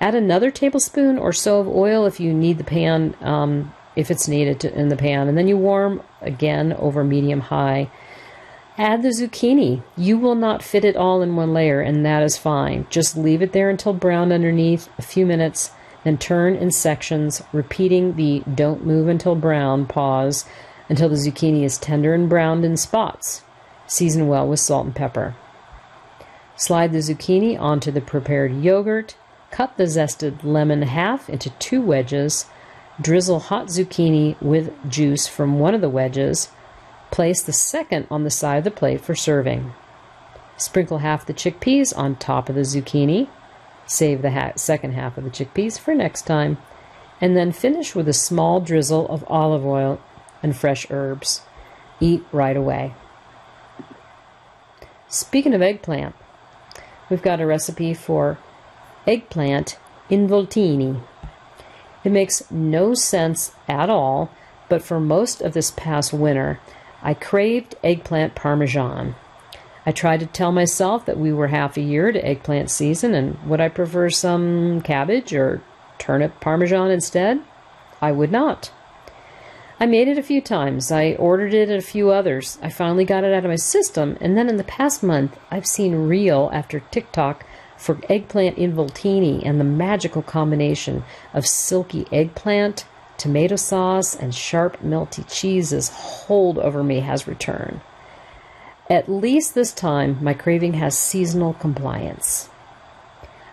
Add 0.00 0.14
another 0.14 0.50
tablespoon 0.50 1.18
or 1.18 1.32
so 1.32 1.60
of 1.60 1.68
oil 1.68 2.06
if 2.06 2.20
you 2.20 2.32
need 2.32 2.58
the 2.58 2.64
pan, 2.64 3.16
um, 3.20 3.72
if 3.96 4.10
it's 4.10 4.28
needed 4.28 4.60
to, 4.60 4.78
in 4.78 4.88
the 4.88 4.96
pan, 4.96 5.28
and 5.28 5.38
then 5.38 5.48
you 5.48 5.56
warm 5.56 6.02
again 6.20 6.72
over 6.74 7.02
medium 7.02 7.40
high 7.40 7.90
Add 8.78 9.02
the 9.02 9.08
zucchini. 9.08 9.82
You 9.96 10.18
will 10.18 10.34
not 10.34 10.62
fit 10.62 10.84
it 10.84 10.96
all 10.96 11.22
in 11.22 11.34
one 11.34 11.54
layer, 11.54 11.80
and 11.80 12.04
that 12.04 12.22
is 12.22 12.36
fine. 12.36 12.86
Just 12.90 13.16
leave 13.16 13.40
it 13.40 13.52
there 13.52 13.70
until 13.70 13.94
brown 13.94 14.32
underneath, 14.32 14.90
a 14.98 15.02
few 15.02 15.24
minutes, 15.24 15.70
then 16.06 16.18
turn 16.18 16.54
in 16.54 16.70
sections, 16.70 17.42
repeating 17.52 18.14
the 18.14 18.42
don't 18.54 18.86
move 18.86 19.08
until 19.08 19.34
brown 19.34 19.86
pause 19.86 20.44
until 20.88 21.08
the 21.08 21.16
zucchini 21.16 21.64
is 21.64 21.78
tender 21.78 22.14
and 22.14 22.28
browned 22.28 22.64
in 22.64 22.76
spots. 22.76 23.42
Season 23.86 24.28
well 24.28 24.46
with 24.46 24.60
salt 24.60 24.86
and 24.86 24.94
pepper. 24.94 25.34
Slide 26.56 26.92
the 26.92 26.98
zucchini 26.98 27.58
onto 27.58 27.90
the 27.90 28.00
prepared 28.00 28.62
yogurt. 28.62 29.16
Cut 29.50 29.76
the 29.76 29.84
zested 29.84 30.44
lemon 30.44 30.82
half 30.82 31.28
into 31.28 31.50
two 31.58 31.82
wedges. 31.82 32.46
Drizzle 33.00 33.40
hot 33.40 33.66
zucchini 33.66 34.40
with 34.40 34.72
juice 34.88 35.26
from 35.26 35.58
one 35.58 35.74
of 35.74 35.80
the 35.80 35.88
wedges 35.88 36.48
Place 37.10 37.42
the 37.42 37.52
second 37.52 38.06
on 38.10 38.24
the 38.24 38.30
side 38.30 38.58
of 38.58 38.64
the 38.64 38.70
plate 38.70 39.00
for 39.00 39.14
serving. 39.14 39.72
Sprinkle 40.56 40.98
half 40.98 41.24
the 41.24 41.34
chickpeas 41.34 41.96
on 41.96 42.16
top 42.16 42.48
of 42.48 42.54
the 42.54 42.62
zucchini. 42.62 43.28
Save 43.86 44.22
the 44.22 44.32
ha- 44.32 44.52
second 44.56 44.92
half 44.92 45.16
of 45.16 45.24
the 45.24 45.30
chickpeas 45.30 45.78
for 45.78 45.94
next 45.94 46.22
time. 46.22 46.58
And 47.20 47.36
then 47.36 47.52
finish 47.52 47.94
with 47.94 48.08
a 48.08 48.12
small 48.12 48.60
drizzle 48.60 49.08
of 49.08 49.24
olive 49.28 49.64
oil 49.64 50.00
and 50.42 50.56
fresh 50.56 50.90
herbs. 50.90 51.40
Eat 52.00 52.24
right 52.30 52.56
away. 52.56 52.94
Speaking 55.08 55.54
of 55.54 55.62
eggplant, 55.62 56.14
we've 57.08 57.22
got 57.22 57.40
a 57.40 57.46
recipe 57.46 57.94
for 57.94 58.38
eggplant 59.06 59.78
involtini. 60.10 61.00
It 62.04 62.10
makes 62.10 62.50
no 62.50 62.94
sense 62.94 63.52
at 63.68 63.88
all, 63.88 64.30
but 64.68 64.82
for 64.82 65.00
most 65.00 65.40
of 65.40 65.54
this 65.54 65.70
past 65.70 66.12
winter, 66.12 66.60
I 67.02 67.14
craved 67.14 67.76
eggplant 67.82 68.34
parmesan. 68.34 69.14
I 69.86 69.92
tried 69.92 70.18
to 70.20 70.26
tell 70.26 70.50
myself 70.50 71.06
that 71.06 71.18
we 71.18 71.32
were 71.32 71.46
half 71.46 71.76
a 71.76 71.80
year 71.80 72.10
to 72.10 72.26
eggplant 72.26 72.70
season 72.70 73.14
and 73.14 73.40
would 73.48 73.60
I 73.60 73.68
prefer 73.68 74.10
some 74.10 74.80
cabbage 74.80 75.32
or 75.32 75.62
turnip 75.98 76.40
parmesan 76.40 76.90
instead? 76.90 77.40
I 78.02 78.10
would 78.10 78.32
not. 78.32 78.72
I 79.78 79.86
made 79.86 80.08
it 80.08 80.18
a 80.18 80.22
few 80.22 80.40
times. 80.40 80.90
I 80.90 81.12
ordered 81.14 81.52
it 81.54 81.68
at 81.68 81.78
a 81.78 81.82
few 81.82 82.10
others. 82.10 82.58
I 82.62 82.70
finally 82.70 83.04
got 83.04 83.24
it 83.24 83.32
out 83.32 83.44
of 83.44 83.50
my 83.50 83.56
system, 83.56 84.16
and 84.22 84.36
then 84.36 84.48
in 84.48 84.56
the 84.56 84.64
past 84.64 85.02
month, 85.02 85.38
I've 85.50 85.66
seen 85.66 86.08
reel 86.08 86.50
after 86.52 86.80
TikTok 86.80 87.44
for 87.76 88.00
eggplant 88.08 88.56
involtini 88.56 89.42
and 89.44 89.60
the 89.60 89.64
magical 89.64 90.22
combination 90.22 91.04
of 91.34 91.46
silky 91.46 92.06
eggplant, 92.10 92.86
tomato 93.18 93.56
sauce, 93.56 94.16
and 94.16 94.34
sharp 94.34 94.80
melty 94.80 95.30
cheeses 95.30 95.90
hold 95.90 96.58
over 96.58 96.82
me 96.82 97.00
has 97.00 97.28
returned. 97.28 97.80
At 98.88 99.08
least 99.08 99.54
this 99.54 99.72
time, 99.72 100.18
my 100.22 100.32
craving 100.32 100.74
has 100.74 100.96
seasonal 100.96 101.54
compliance. 101.54 102.48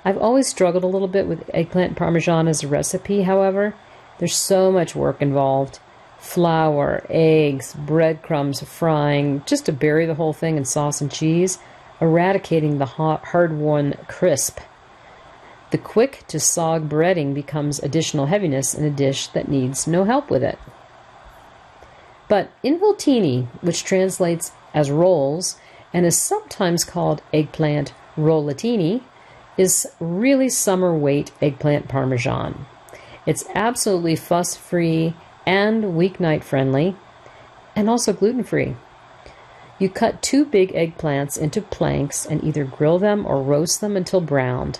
I've 0.05 0.17
always 0.17 0.47
struggled 0.47 0.83
a 0.83 0.87
little 0.87 1.07
bit 1.07 1.27
with 1.27 1.49
eggplant 1.53 1.95
parmesan 1.95 2.47
as 2.47 2.63
a 2.63 2.67
recipe, 2.67 3.23
however. 3.23 3.73
There's 4.19 4.35
so 4.35 4.71
much 4.71 4.95
work 4.95 5.21
involved 5.21 5.79
flour, 6.19 7.05
eggs, 7.09 7.73
breadcrumbs, 7.73 8.61
frying, 8.61 9.43
just 9.45 9.65
to 9.65 9.73
bury 9.73 10.05
the 10.05 10.15
whole 10.15 10.33
thing 10.33 10.55
in 10.55 10.65
sauce 10.65 11.01
and 11.01 11.11
cheese, 11.11 11.57
eradicating 11.99 12.77
the 12.77 12.85
hard 12.85 13.57
won 13.57 13.93
crisp. 14.07 14.59
The 15.71 15.77
quick 15.77 16.23
to 16.27 16.37
sog 16.37 16.87
breading 16.87 17.33
becomes 17.33 17.79
additional 17.79 18.27
heaviness 18.27 18.75
in 18.75 18.85
a 18.85 18.89
dish 18.91 19.27
that 19.27 19.47
needs 19.47 19.87
no 19.87 20.03
help 20.03 20.29
with 20.29 20.43
it. 20.43 20.59
But 22.29 22.51
involtini, 22.63 23.47
which 23.61 23.83
translates 23.83 24.51
as 24.73 24.91
rolls 24.91 25.57
and 25.93 26.05
is 26.05 26.17
sometimes 26.17 26.83
called 26.83 27.21
eggplant 27.33 27.93
rollatini, 28.17 29.01
is 29.57 29.87
really 29.99 30.49
summer 30.49 30.95
weight 30.95 31.31
eggplant 31.41 31.87
parmesan. 31.87 32.65
It's 33.25 33.45
absolutely 33.53 34.15
fuss 34.15 34.55
free 34.55 35.13
and 35.45 35.83
weeknight 35.83 36.43
friendly, 36.43 36.95
and 37.75 37.89
also 37.89 38.13
gluten 38.13 38.43
free. 38.43 38.75
You 39.79 39.89
cut 39.89 40.21
two 40.21 40.45
big 40.45 40.73
eggplants 40.73 41.37
into 41.37 41.61
planks 41.61 42.25
and 42.25 42.43
either 42.43 42.63
grill 42.63 42.99
them 42.99 43.25
or 43.25 43.41
roast 43.41 43.81
them 43.81 43.97
until 43.97 44.21
browned. 44.21 44.79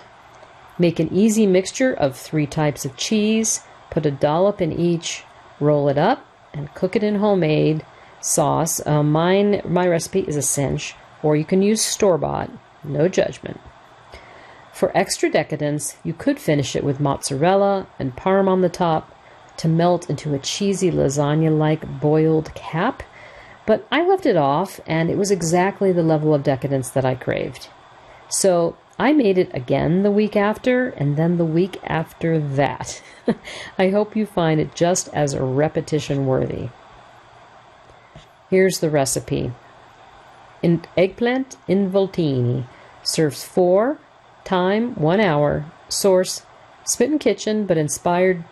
Make 0.78 0.98
an 0.98 1.12
easy 1.12 1.46
mixture 1.46 1.92
of 1.92 2.16
three 2.16 2.46
types 2.46 2.84
of 2.84 2.96
cheese, 2.96 3.60
put 3.90 4.06
a 4.06 4.10
dollop 4.10 4.60
in 4.60 4.72
each, 4.72 5.24
roll 5.60 5.88
it 5.88 5.98
up, 5.98 6.26
and 6.52 6.72
cook 6.74 6.96
it 6.96 7.02
in 7.02 7.16
homemade 7.16 7.84
sauce. 8.24 8.84
Uh, 8.86 9.02
mine, 9.02 9.60
my 9.64 9.86
recipe 9.86 10.20
is 10.20 10.36
a 10.36 10.42
cinch, 10.42 10.94
or 11.22 11.36
you 11.36 11.44
can 11.44 11.62
use 11.62 11.82
store 11.82 12.18
bought. 12.18 12.50
No 12.82 13.08
judgment. 13.08 13.60
For 14.72 14.96
extra 14.96 15.30
decadence, 15.30 15.96
you 16.02 16.12
could 16.12 16.40
finish 16.40 16.74
it 16.74 16.84
with 16.84 17.00
mozzarella 17.00 17.86
and 17.98 18.16
parm 18.16 18.48
on 18.48 18.60
the 18.60 18.68
top, 18.68 19.10
to 19.58 19.68
melt 19.68 20.10
into 20.10 20.34
a 20.34 20.38
cheesy 20.38 20.90
lasagna 20.90 21.56
like 21.56 22.00
boiled 22.00 22.52
cap, 22.54 23.02
but 23.66 23.86
I 23.90 24.04
left 24.04 24.26
it 24.26 24.36
off 24.36 24.80
and 24.86 25.10
it 25.10 25.16
was 25.16 25.30
exactly 25.30 25.92
the 25.92 26.02
level 26.02 26.34
of 26.34 26.42
decadence 26.42 26.90
that 26.90 27.04
I 27.04 27.14
craved. 27.14 27.68
So 28.28 28.76
I 28.98 29.12
made 29.12 29.38
it 29.38 29.54
again 29.54 30.02
the 30.02 30.10
week 30.10 30.34
after 30.34 30.88
and 30.88 31.16
then 31.16 31.38
the 31.38 31.44
week 31.44 31.78
after 31.84 32.38
that. 32.38 33.00
I 33.78 33.90
hope 33.90 34.16
you 34.16 34.26
find 34.26 34.60
it 34.60 34.74
just 34.74 35.08
as 35.14 35.36
repetition 35.36 36.26
worthy. 36.26 36.70
Here's 38.54 38.78
the 38.78 38.88
recipe. 38.88 39.50
In 40.62 40.84
eggplant 40.96 41.56
involtini 41.68 42.68
serves 43.02 43.42
four, 43.42 43.98
time 44.44 44.94
one 44.94 45.18
hour, 45.18 45.66
source 45.88 46.42
Smitten 46.84 47.18
Kitchen, 47.18 47.66
but 47.66 47.76
inspired 47.76 48.44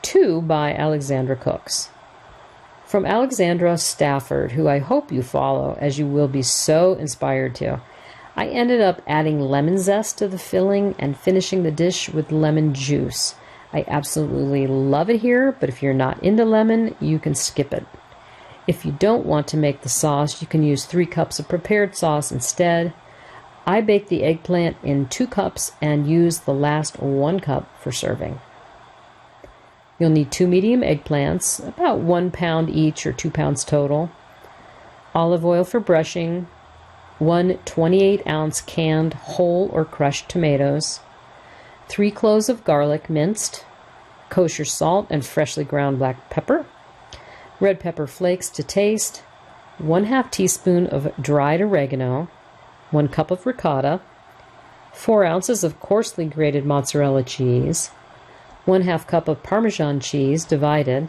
to, 0.00 0.40
by 0.40 0.72
Alexandra 0.72 1.36
Cooks. 1.36 1.90
From 2.86 3.04
Alexandra 3.04 3.76
Stafford, 3.76 4.52
who 4.52 4.68
I 4.68 4.78
hope 4.78 5.12
you 5.12 5.22
follow 5.22 5.76
as 5.78 5.98
you 5.98 6.06
will 6.06 6.28
be 6.28 6.40
so 6.40 6.94
inspired 6.94 7.54
to. 7.56 7.82
I 8.34 8.46
ended 8.46 8.80
up 8.80 9.02
adding 9.06 9.38
lemon 9.38 9.76
zest 9.76 10.16
to 10.16 10.28
the 10.28 10.38
filling 10.38 10.94
and 10.98 11.14
finishing 11.14 11.62
the 11.62 11.70
dish 11.70 12.08
with 12.08 12.32
lemon 12.32 12.72
juice. 12.72 13.34
I 13.70 13.84
absolutely 13.86 14.66
love 14.66 15.10
it 15.10 15.20
here, 15.20 15.54
but 15.60 15.68
if 15.68 15.82
you're 15.82 15.92
not 15.92 16.22
into 16.22 16.46
lemon, 16.46 16.94
you 17.00 17.18
can 17.18 17.34
skip 17.34 17.74
it. 17.74 17.84
If 18.66 18.84
you 18.84 18.92
don't 18.92 19.26
want 19.26 19.48
to 19.48 19.56
make 19.56 19.80
the 19.80 19.88
sauce, 19.88 20.40
you 20.40 20.46
can 20.46 20.62
use 20.62 20.84
three 20.84 21.06
cups 21.06 21.40
of 21.40 21.48
prepared 21.48 21.96
sauce 21.96 22.30
instead. 22.30 22.92
I 23.66 23.80
bake 23.80 24.08
the 24.08 24.22
eggplant 24.22 24.76
in 24.82 25.08
two 25.08 25.26
cups 25.26 25.72
and 25.80 26.08
use 26.08 26.40
the 26.40 26.54
last 26.54 27.00
one 27.00 27.40
cup 27.40 27.68
for 27.80 27.90
serving. 27.90 28.40
You'll 29.98 30.10
need 30.10 30.30
two 30.30 30.46
medium 30.46 30.80
eggplants, 30.80 31.66
about 31.66 31.98
one 31.98 32.30
pound 32.30 32.70
each 32.70 33.06
or 33.06 33.12
two 33.12 33.30
pounds 33.30 33.64
total, 33.64 34.10
olive 35.14 35.44
oil 35.44 35.64
for 35.64 35.80
brushing, 35.80 36.46
one 37.18 37.58
28 37.64 38.26
ounce 38.26 38.60
canned 38.60 39.14
whole 39.14 39.70
or 39.72 39.84
crushed 39.84 40.28
tomatoes, 40.28 41.00
three 41.88 42.10
cloves 42.10 42.48
of 42.48 42.64
garlic 42.64 43.08
minced, 43.10 43.64
kosher 44.28 44.64
salt 44.64 45.06
and 45.10 45.24
freshly 45.24 45.62
ground 45.62 45.98
black 45.98 46.30
pepper, 46.30 46.66
red 47.62 47.78
pepper 47.78 48.08
flakes 48.08 48.50
to 48.50 48.62
taste, 48.62 49.22
one 49.78 50.04
half 50.04 50.30
teaspoon 50.30 50.86
of 50.88 51.12
dried 51.20 51.60
oregano, 51.60 52.28
one 52.90 53.08
cup 53.08 53.30
of 53.30 53.46
ricotta, 53.46 54.00
four 54.92 55.24
ounces 55.24 55.62
of 55.62 55.80
coarsely 55.80 56.26
grated 56.26 56.66
mozzarella 56.66 57.22
cheese, 57.22 57.90
1 58.64 58.82
half 58.82 59.06
cup 59.06 59.26
of 59.26 59.42
Parmesan 59.42 59.98
cheese 59.98 60.44
divided, 60.44 61.08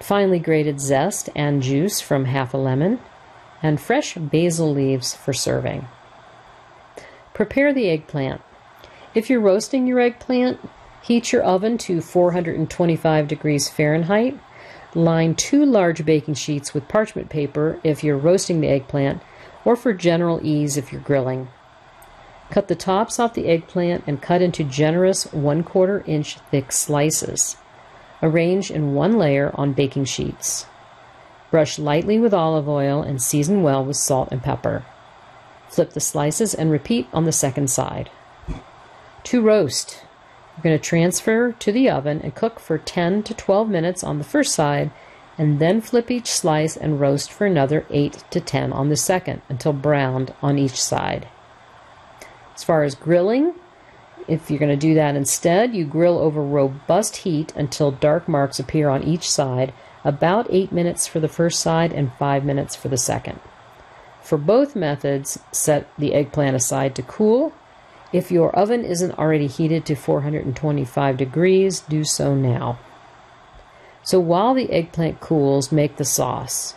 finely 0.00 0.38
grated 0.38 0.80
zest 0.80 1.28
and 1.34 1.62
juice 1.62 2.00
from 2.00 2.24
half 2.24 2.52
a 2.52 2.56
lemon, 2.56 2.98
and 3.62 3.80
fresh 3.80 4.14
basil 4.14 4.72
leaves 4.72 5.14
for 5.14 5.32
serving. 5.32 5.86
Prepare 7.32 7.72
the 7.72 7.88
eggplant. 7.88 8.40
If 9.14 9.30
you're 9.30 9.40
roasting 9.40 9.86
your 9.86 10.00
eggplant, 10.00 10.58
heat 11.02 11.32
your 11.32 11.42
oven 11.42 11.78
to 11.78 12.00
425 12.00 13.28
degrees 13.28 13.68
Fahrenheit. 13.68 14.38
Line 14.94 15.34
two 15.34 15.64
large 15.64 16.04
baking 16.04 16.34
sheets 16.34 16.72
with 16.72 16.88
parchment 16.88 17.28
paper 17.28 17.80
if 17.82 18.04
you're 18.04 18.16
roasting 18.16 18.60
the 18.60 18.68
eggplant, 18.68 19.22
or 19.64 19.74
for 19.74 19.92
general 19.92 20.40
ease 20.42 20.76
if 20.76 20.92
you're 20.92 21.00
grilling. 21.00 21.48
Cut 22.50 22.68
the 22.68 22.76
tops 22.76 23.18
off 23.18 23.34
the 23.34 23.48
eggplant 23.48 24.04
and 24.06 24.22
cut 24.22 24.40
into 24.40 24.62
generous 24.62 25.24
1 25.32 25.64
quarter 25.64 26.04
inch 26.06 26.38
thick 26.50 26.70
slices. 26.70 27.56
Arrange 28.22 28.70
in 28.70 28.94
one 28.94 29.18
layer 29.18 29.50
on 29.54 29.72
baking 29.72 30.04
sheets. 30.04 30.66
Brush 31.50 31.78
lightly 31.78 32.18
with 32.18 32.32
olive 32.32 32.68
oil 32.68 33.02
and 33.02 33.20
season 33.20 33.62
well 33.62 33.84
with 33.84 33.96
salt 33.96 34.28
and 34.30 34.42
pepper. 34.42 34.84
Flip 35.68 35.90
the 35.90 36.00
slices 36.00 36.54
and 36.54 36.70
repeat 36.70 37.08
on 37.12 37.24
the 37.24 37.32
second 37.32 37.68
side. 37.68 38.10
To 39.24 39.42
roast, 39.42 40.02
you're 40.56 40.62
going 40.62 40.78
to 40.78 40.82
transfer 40.82 41.52
to 41.52 41.72
the 41.72 41.90
oven 41.90 42.20
and 42.22 42.34
cook 42.34 42.60
for 42.60 42.78
10 42.78 43.22
to 43.24 43.34
12 43.34 43.68
minutes 43.68 44.04
on 44.04 44.18
the 44.18 44.24
first 44.24 44.54
side 44.54 44.90
and 45.36 45.58
then 45.58 45.80
flip 45.80 46.10
each 46.10 46.30
slice 46.30 46.76
and 46.76 47.00
roast 47.00 47.32
for 47.32 47.46
another 47.46 47.84
8 47.90 48.24
to 48.30 48.40
10 48.40 48.72
on 48.72 48.88
the 48.88 48.96
second 48.96 49.42
until 49.48 49.72
browned 49.72 50.32
on 50.40 50.58
each 50.58 50.80
side. 50.80 51.28
As 52.54 52.62
far 52.62 52.84
as 52.84 52.94
grilling, 52.94 53.54
if 54.28 54.48
you're 54.48 54.60
going 54.60 54.70
to 54.70 54.76
do 54.76 54.94
that 54.94 55.16
instead, 55.16 55.74
you 55.74 55.84
grill 55.84 56.18
over 56.18 56.40
robust 56.40 57.16
heat 57.18 57.52
until 57.56 57.90
dark 57.90 58.28
marks 58.28 58.60
appear 58.60 58.88
on 58.88 59.02
each 59.02 59.28
side, 59.28 59.72
about 60.04 60.46
8 60.50 60.70
minutes 60.70 61.06
for 61.06 61.18
the 61.18 61.28
first 61.28 61.60
side 61.60 61.92
and 61.92 62.12
5 62.14 62.44
minutes 62.44 62.76
for 62.76 62.88
the 62.88 62.96
second. 62.96 63.40
For 64.22 64.38
both 64.38 64.76
methods, 64.76 65.38
set 65.52 65.88
the 65.98 66.14
eggplant 66.14 66.56
aside 66.56 66.94
to 66.94 67.02
cool. 67.02 67.52
If 68.14 68.30
your 68.30 68.54
oven 68.54 68.84
isn't 68.84 69.18
already 69.18 69.48
heated 69.48 69.84
to 69.86 69.96
425 69.96 71.16
degrees, 71.16 71.80
do 71.80 72.04
so 72.04 72.32
now. 72.32 72.78
So 74.04 74.20
while 74.20 74.54
the 74.54 74.70
eggplant 74.70 75.18
cools, 75.18 75.72
make 75.72 75.96
the 75.96 76.04
sauce. 76.04 76.76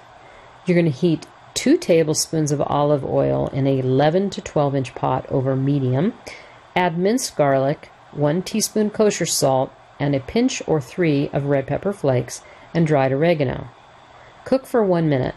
You're 0.66 0.74
going 0.82 0.92
to 0.92 1.00
heat 1.00 1.28
2 1.54 1.78
tablespoons 1.78 2.52
of 2.52 2.60
olive 2.62 3.06
oil 3.06 3.50
in 3.50 3.68
a 3.68 3.78
11 3.78 4.32
to 4.32 4.42
12 4.42 4.76
inch 4.78 4.96
pot 4.96 5.28
over 5.30 5.56
medium. 5.56 6.16
Add 6.76 6.98
minced 6.98 7.36
garlic, 7.36 7.92
1 8.14 8.42
teaspoon 8.42 8.90
kosher 8.90 9.28
salt, 9.28 9.72
and 10.00 10.16
a 10.16 10.20
pinch 10.20 10.64
or 10.66 10.82
three 10.82 11.30
of 11.30 11.46
red 11.46 11.68
pepper 11.68 11.94
flakes 11.94 12.42
and 12.74 12.88
dried 12.88 13.12
oregano. 13.12 13.68
Cook 14.44 14.66
for 14.66 14.84
one 14.84 15.08
minute. 15.08 15.36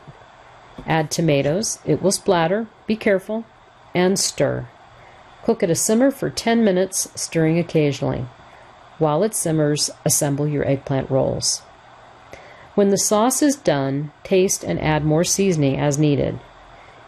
Add 0.86 1.10
tomatoes, 1.10 1.78
it 1.84 2.00
will 2.00 2.10
splatter, 2.10 2.68
be 2.86 2.96
careful, 2.96 3.44
and 3.94 4.18
stir. 4.18 4.66
Cook 5.44 5.62
at 5.62 5.70
a 5.70 5.74
simmer 5.74 6.10
for 6.10 6.30
10 6.30 6.64
minutes, 6.64 7.08
stirring 7.14 7.58
occasionally. 7.58 8.26
While 8.98 9.22
it 9.22 9.34
simmers, 9.34 9.90
assemble 10.04 10.46
your 10.46 10.66
eggplant 10.66 11.10
rolls. 11.10 11.62
When 12.74 12.90
the 12.90 12.98
sauce 12.98 13.42
is 13.42 13.56
done, 13.56 14.12
taste 14.22 14.62
and 14.62 14.80
add 14.80 15.04
more 15.04 15.24
seasoning 15.24 15.78
as 15.78 15.98
needed. 15.98 16.38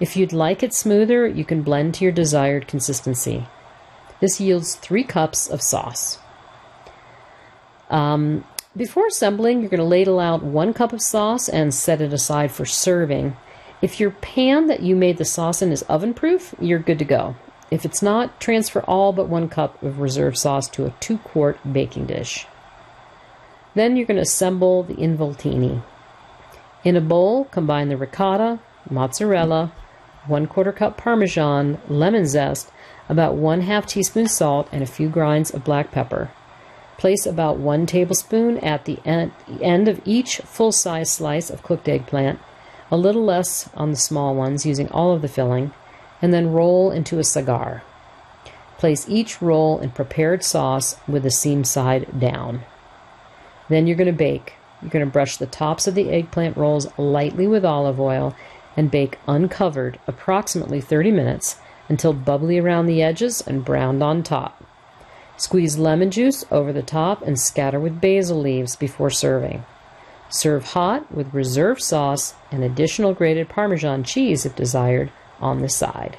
If 0.01 0.17
you'd 0.17 0.33
like 0.33 0.63
it 0.63 0.75
smoother, 0.75 1.27
you 1.27 1.45
can 1.45 1.63
blend 1.63 1.95
to 1.95 2.05
your 2.05 2.13
desired 2.13 2.67
consistency. 2.67 3.47
This 4.21 4.41
yields 4.41 4.75
3 4.77 5.05
cups 5.05 5.49
of 5.49 5.63
sauce. 5.63 6.19
Um, 7.91 8.45
before 8.75 9.07
assembling, 9.07 9.61
you're 9.61 9.69
going 9.69 9.79
to 9.79 9.85
ladle 9.85 10.19
out 10.19 10.43
1 10.43 10.73
cup 10.73 10.93
of 10.93 11.03
sauce 11.03 11.49
and 11.49 11.75
set 11.75 12.01
it 12.01 12.13
aside 12.13 12.51
for 12.51 12.65
serving. 12.65 13.37
If 13.83 14.01
your 14.01 14.11
pan 14.11 14.69
that 14.69 14.81
you 14.81 14.97
made 14.97 15.19
the 15.19 15.25
sauce 15.25 15.61
in 15.61 15.71
is 15.71 15.83
oven 15.83 16.15
proof, 16.15 16.55
you're 16.59 16.79
good 16.79 16.99
to 16.99 17.05
go. 17.05 17.37
If 17.73 17.87
it's 17.87 18.03
not, 18.03 18.39
transfer 18.39 18.81
all 18.81 19.15
but 19.15 19.31
1 19.31 19.49
cup 19.49 19.83
of 19.83 19.99
reserve 19.99 20.37
sauce 20.37 20.69
to 20.73 20.85
a 20.85 20.95
2 21.01 21.17
quart 21.17 21.59
baking 21.73 22.05
dish. 22.05 22.47
Then 23.75 23.97
you're 23.97 24.05
going 24.05 24.17
to 24.17 24.29
assemble 24.29 24.83
the 24.83 24.97
involtini. 24.97 25.83
In 26.85 26.97
a 26.97 27.01
bowl, 27.01 27.47
combine 27.47 27.89
the 27.89 27.97
ricotta, 27.97 28.59
mozzarella, 28.91 29.73
1 30.27 30.47
quarter 30.49 30.71
cup 30.71 30.99
parmesan, 30.99 31.81
lemon 31.89 32.27
zest, 32.27 32.71
about 33.09 33.37
1 33.37 33.63
half 33.63 33.87
teaspoon 33.87 34.29
salt, 34.29 34.69
and 34.71 34.83
a 34.83 34.95
few 34.97 35.09
grinds 35.09 35.51
of 35.51 35.65
black 35.65 35.91
pepper. 35.91 36.31
Place 36.99 37.25
about 37.25 37.57
1 37.57 37.87
tablespoon 37.87 38.59
at 38.59 38.85
the 38.85 38.99
end 39.07 39.89
of 39.89 40.03
each 40.05 40.37
full 40.45 40.73
size 40.73 41.11
slice 41.11 41.49
of 41.49 41.63
cooked 41.63 41.89
eggplant, 41.89 42.39
a 42.91 42.99
little 42.99 43.25
less 43.25 43.71
on 43.73 43.93
the 43.93 43.97
small 43.97 44.35
ones, 44.35 44.67
using 44.67 44.91
all 44.91 45.15
of 45.15 45.23
the 45.23 45.27
filling, 45.37 45.73
and 46.23 46.33
then 46.33 46.53
roll 46.53 46.93
into 46.93 47.19
a 47.19 47.25
cigar. 47.25 47.83
Place 48.79 49.09
each 49.09 49.43
roll 49.43 49.81
in 49.81 49.91
prepared 49.91 50.43
sauce 50.43 50.97
with 51.07 51.25
the 51.25 51.31
seam 51.31 51.65
side 51.65 52.19
down. 52.19 52.63
Then 53.69 53.87
you're 53.87 53.97
going 53.97 54.07
to 54.07 54.13
bake. 54.13 54.55
You're 54.81 54.91
going 54.91 55.05
to 55.05 55.11
brush 55.11 55.37
the 55.37 55.47
tops 55.47 55.87
of 55.87 55.95
the 55.95 56.11
eggplant 56.11 56.57
rolls 56.57 56.87
lightly 56.97 57.47
with 57.47 57.65
olive 57.65 58.01
oil 58.01 58.35
and 58.77 58.91
bake 58.91 59.19
uncovered 59.27 59.99
approximately 60.07 60.81
30 60.81 61.11
minutes 61.11 61.57
until 61.89 62.13
bubbly 62.13 62.59
around 62.59 62.87
the 62.87 63.03
edges 63.03 63.41
and 63.41 63.65
browned 63.65 64.03
on 64.03 64.23
top. 64.23 64.65
Squeeze 65.37 65.79
lemon 65.79 66.11
juice 66.11 66.45
over 66.51 66.73
the 66.73 66.83
top 66.83 67.23
and 67.23 67.39
scatter 67.39 67.81
with 67.81 68.01
basil 68.01 68.41
leaves 68.41 68.77
before 68.77 69.11
serving. 69.11 69.65
Serve 70.29 70.65
hot 70.67 71.13
with 71.13 71.35
reserved 71.35 71.83
sauce 71.83 72.35
and 72.51 72.65
additional 72.65 73.13
grated 73.13 73.49
Parmesan 73.49 74.05
cheese 74.05 74.47
if 74.47 74.57
desired 74.57 75.11
on 75.43 75.61
the 75.61 75.69
side. 75.69 76.17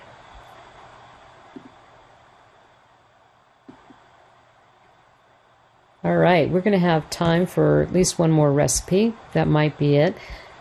All 6.04 6.18
right, 6.18 6.50
we're 6.50 6.62
going 6.62 6.74
to 6.74 6.80
have 6.80 7.10
time 7.10 7.46
for 7.46 7.82
at 7.82 7.94
least 7.94 8.20
one 8.20 8.32
more 8.32 8.52
recipe. 8.52 9.14
That 9.34 9.48
might 9.48 9.78
be 9.78 9.96
it. 9.96 10.16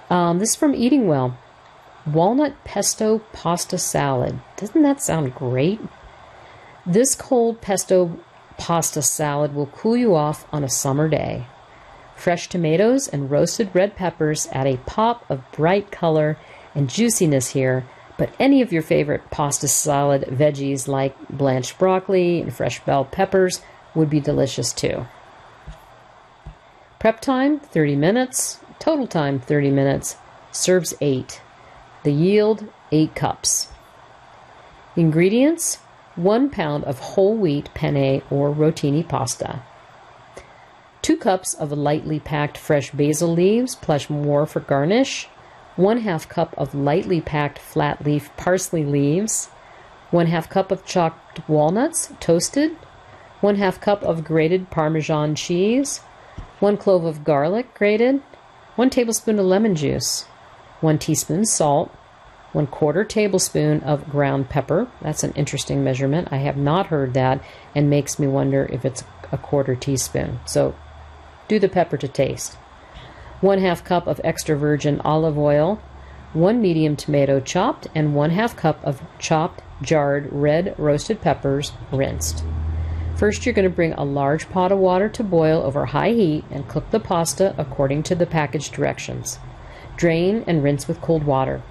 Um, 0.09 0.39
this 0.39 0.51
is 0.51 0.57
from 0.57 0.75
Eating 0.75 1.09
Well 1.09 1.37
walnut 2.07 2.65
pesto 2.65 3.19
pasta 3.33 3.79
salad. 3.79 4.41
Doesn't 4.57 4.83
that 4.83 5.03
sound 5.03 5.35
great? 5.35 5.81
This 6.85 7.15
cold 7.15 7.61
pesto 7.61 8.19
pasta 8.59 9.03
salad 9.03 9.55
will 9.55 9.67
cool 9.67 9.97
you 9.97 10.15
off 10.15 10.47
on 10.53 10.65
a 10.65 10.69
summer 10.69 11.09
day. 11.09 11.47
Fresh 12.17 12.49
tomatoes 12.49 13.09
and 13.09 13.31
roasted 13.31 13.71
red 13.75 13.97
peppers 13.97 14.49
add 14.53 14.67
a 14.67 14.79
pop 14.79 15.29
of 15.31 15.51
bright 15.53 15.91
color 15.91 16.39
and 16.75 16.89
juiciness 16.91 17.51
here, 17.51 17.85
but 18.23 18.33
any 18.39 18.63
of 18.63 18.73
your 18.73 18.83
favorite 18.83 19.29
pasta 19.33 19.67
salad 19.67 20.23
veggies 20.31 20.87
like 20.87 21.13
blanched 21.29 21.77
broccoli 21.77 22.41
and 22.41 22.55
fresh 22.55 22.79
bell 22.85 23.05
peppers 23.05 23.61
would 23.97 24.09
be 24.09 24.21
delicious 24.21 24.73
too. 24.73 25.05
Prep 27.01 27.21
time 27.21 27.59
30 27.59 27.97
minutes, 27.97 28.61
total 28.79 29.09
time 29.09 29.41
30 29.41 29.73
minutes, 29.73 30.15
serves 30.53 30.95
8. 31.01 31.43
The 32.05 32.13
yield 32.13 32.69
8 32.93 33.13
cups. 33.17 33.67
Ingredients 34.95 35.79
1 36.15 36.49
pound 36.49 36.85
of 36.85 37.01
whole 37.01 37.37
wheat 37.37 37.75
penne 37.75 38.23
or 38.31 38.55
rotini 38.55 39.03
pasta. 39.03 39.63
2 41.03 41.17
cups 41.17 41.55
of 41.55 41.73
lightly 41.73 42.21
packed 42.21 42.57
fresh 42.57 42.93
basil 42.93 43.33
leaves 43.33 43.75
plus 43.75 44.09
more 44.09 44.47
for 44.47 44.61
garnish. 44.61 45.27
1 45.77 45.99
half 45.99 46.29
cup 46.29 46.55
of 46.59 46.75
lightly 46.75 47.21
packed 47.21 47.59
flat 47.59 48.05
leaf 48.05 48.31
parsley 48.37 48.85
leaves. 48.85 49.47
1 50.11 50.27
half 50.27 50.49
cup 50.51 50.71
of 50.71 50.85
chopped 50.85 51.49
walnuts 51.49 52.13
toasted. 52.21 52.73
1 53.41 53.57
half 53.57 53.81
cup 53.81 54.03
of 54.03 54.23
grated 54.23 54.71
parmesan 54.71 55.35
cheese. 55.35 55.99
1 56.61 56.77
clove 56.77 57.05
of 57.05 57.25
garlic 57.25 57.73
grated. 57.75 58.23
1 58.77 58.91
tablespoon 58.91 59.39
of 59.39 59.47
lemon 59.47 59.75
juice. 59.75 60.25
1 60.81 60.99
teaspoon 60.99 61.45
salt. 61.47 61.91
1 62.53 62.67
quarter 62.67 63.03
tablespoon 63.03 63.81
of 63.81 64.11
ground 64.11 64.51
pepper. 64.51 64.89
That's 65.01 65.25
an 65.25 65.33
interesting 65.33 65.83
measurement. 65.83 66.29
I 66.31 66.37
have 66.39 66.59
not 66.59 66.89
heard 66.89 67.15
that 67.15 67.43
and 67.75 67.89
makes 67.89 68.19
me 68.19 68.27
wonder 68.27 68.69
if 68.71 68.85
it's 68.85 69.05
a 69.33 69.39
quarter 69.39 69.75
teaspoon. 69.75 70.41
So 70.45 70.75
do 71.49 71.59
the 71.59 71.71
pepper 71.71 71.97
to 71.97 72.09
taste. 72.09 72.59
1 73.43 73.59
half 73.59 73.83
cup 73.83 74.07
of 74.07 74.21
extra 74.23 74.57
virgin 74.57 75.01
olive 75.01 75.37
oil, 75.37 75.81
1 76.33 76.63
medium 76.63 76.95
tomato 76.95 77.41
chopped, 77.41 77.89
and 77.93 78.15
1 78.15 78.31
half 78.31 78.57
cup 78.57 78.79
of 78.85 79.03
chopped 79.19 79.61
jarred 79.83 80.29
red 80.33 80.73
roasted 80.79 81.21
peppers 81.21 81.73
rinsed. 81.91 82.45
First, 83.17 83.45
you're 83.45 83.53
going 83.53 83.69
to 83.69 83.75
bring 83.75 83.95
a 83.95 84.05
large 84.05 84.49
pot 84.49 84.71
of 84.71 84.79
water 84.79 85.09
to 85.09 85.25
boil 85.25 85.61
over 85.63 85.87
high 85.87 86.13
heat 86.13 86.45
and 86.53 86.69
cook 86.69 86.89
the 86.93 87.01
pasta 87.01 87.53
according 87.59 88.05
to 88.05 88.15
the 88.15 88.27
package 88.27 88.71
directions. 88.71 89.41
Drain 89.97 90.45
and 90.47 90.63
rinse 90.63 90.87
with 90.87 91.01
cold 91.01 91.25
water. 91.25 91.63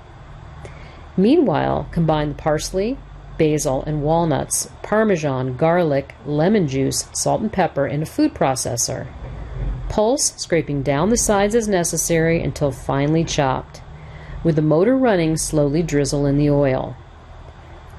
Meanwhile, 1.16 1.88
combine 1.92 2.30
the 2.30 2.36
parsley, 2.36 2.98
basil, 3.38 3.82
and 3.88 4.04
walnuts, 4.04 4.70
parmesan, 4.84 5.56
garlic, 5.56 6.16
lemon 6.26 6.68
juice, 6.68 7.08
salt, 7.14 7.40
and 7.40 7.52
pepper 7.52 7.88
in 7.88 8.02
a 8.02 8.06
food 8.06 8.34
processor. 8.34 9.08
Pulse, 9.92 10.34
scraping 10.38 10.84
down 10.84 11.10
the 11.10 11.18
sides 11.18 11.54
as 11.54 11.68
necessary 11.68 12.42
until 12.42 12.72
finely 12.72 13.26
chopped. 13.26 13.82
With 14.42 14.56
the 14.56 14.62
motor 14.62 14.96
running, 14.96 15.36
slowly 15.36 15.84
drizzle 15.84 16.26
in 16.26 16.38
the 16.38 16.50
oil. 16.50 16.96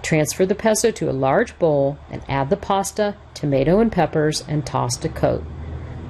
Transfer 0.01 0.47
the 0.47 0.55
pesto 0.55 0.91
to 0.91 1.11
a 1.11 1.13
large 1.13 1.59
bowl 1.59 1.99
and 2.11 2.23
add 2.31 2.49
the 2.49 2.57
pasta, 2.57 3.15
tomato, 3.35 3.79
and 3.79 3.93
peppers 3.93 4.43
and 4.49 4.65
toss 4.65 4.97
to 4.97 5.11
coat. 5.11 5.45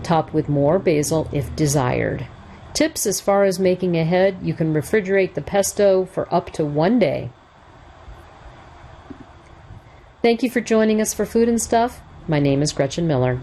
Top 0.04 0.32
with 0.32 0.48
more 0.48 0.78
basil 0.78 1.28
if 1.32 1.54
desired. 1.56 2.28
Tips 2.74 3.04
as 3.04 3.20
far 3.20 3.42
as 3.42 3.58
making 3.58 3.96
ahead 3.96 4.36
you 4.40 4.54
can 4.54 4.72
refrigerate 4.72 5.34
the 5.34 5.42
pesto 5.42 6.04
for 6.04 6.32
up 6.32 6.52
to 6.52 6.64
one 6.64 7.00
day. 7.00 7.30
Thank 10.22 10.44
you 10.44 10.48
for 10.48 10.60
joining 10.60 11.00
us 11.00 11.12
for 11.12 11.26
Food 11.26 11.48
and 11.48 11.60
Stuff. 11.60 12.00
My 12.28 12.38
name 12.38 12.62
is 12.62 12.72
Gretchen 12.72 13.08
Miller. 13.08 13.42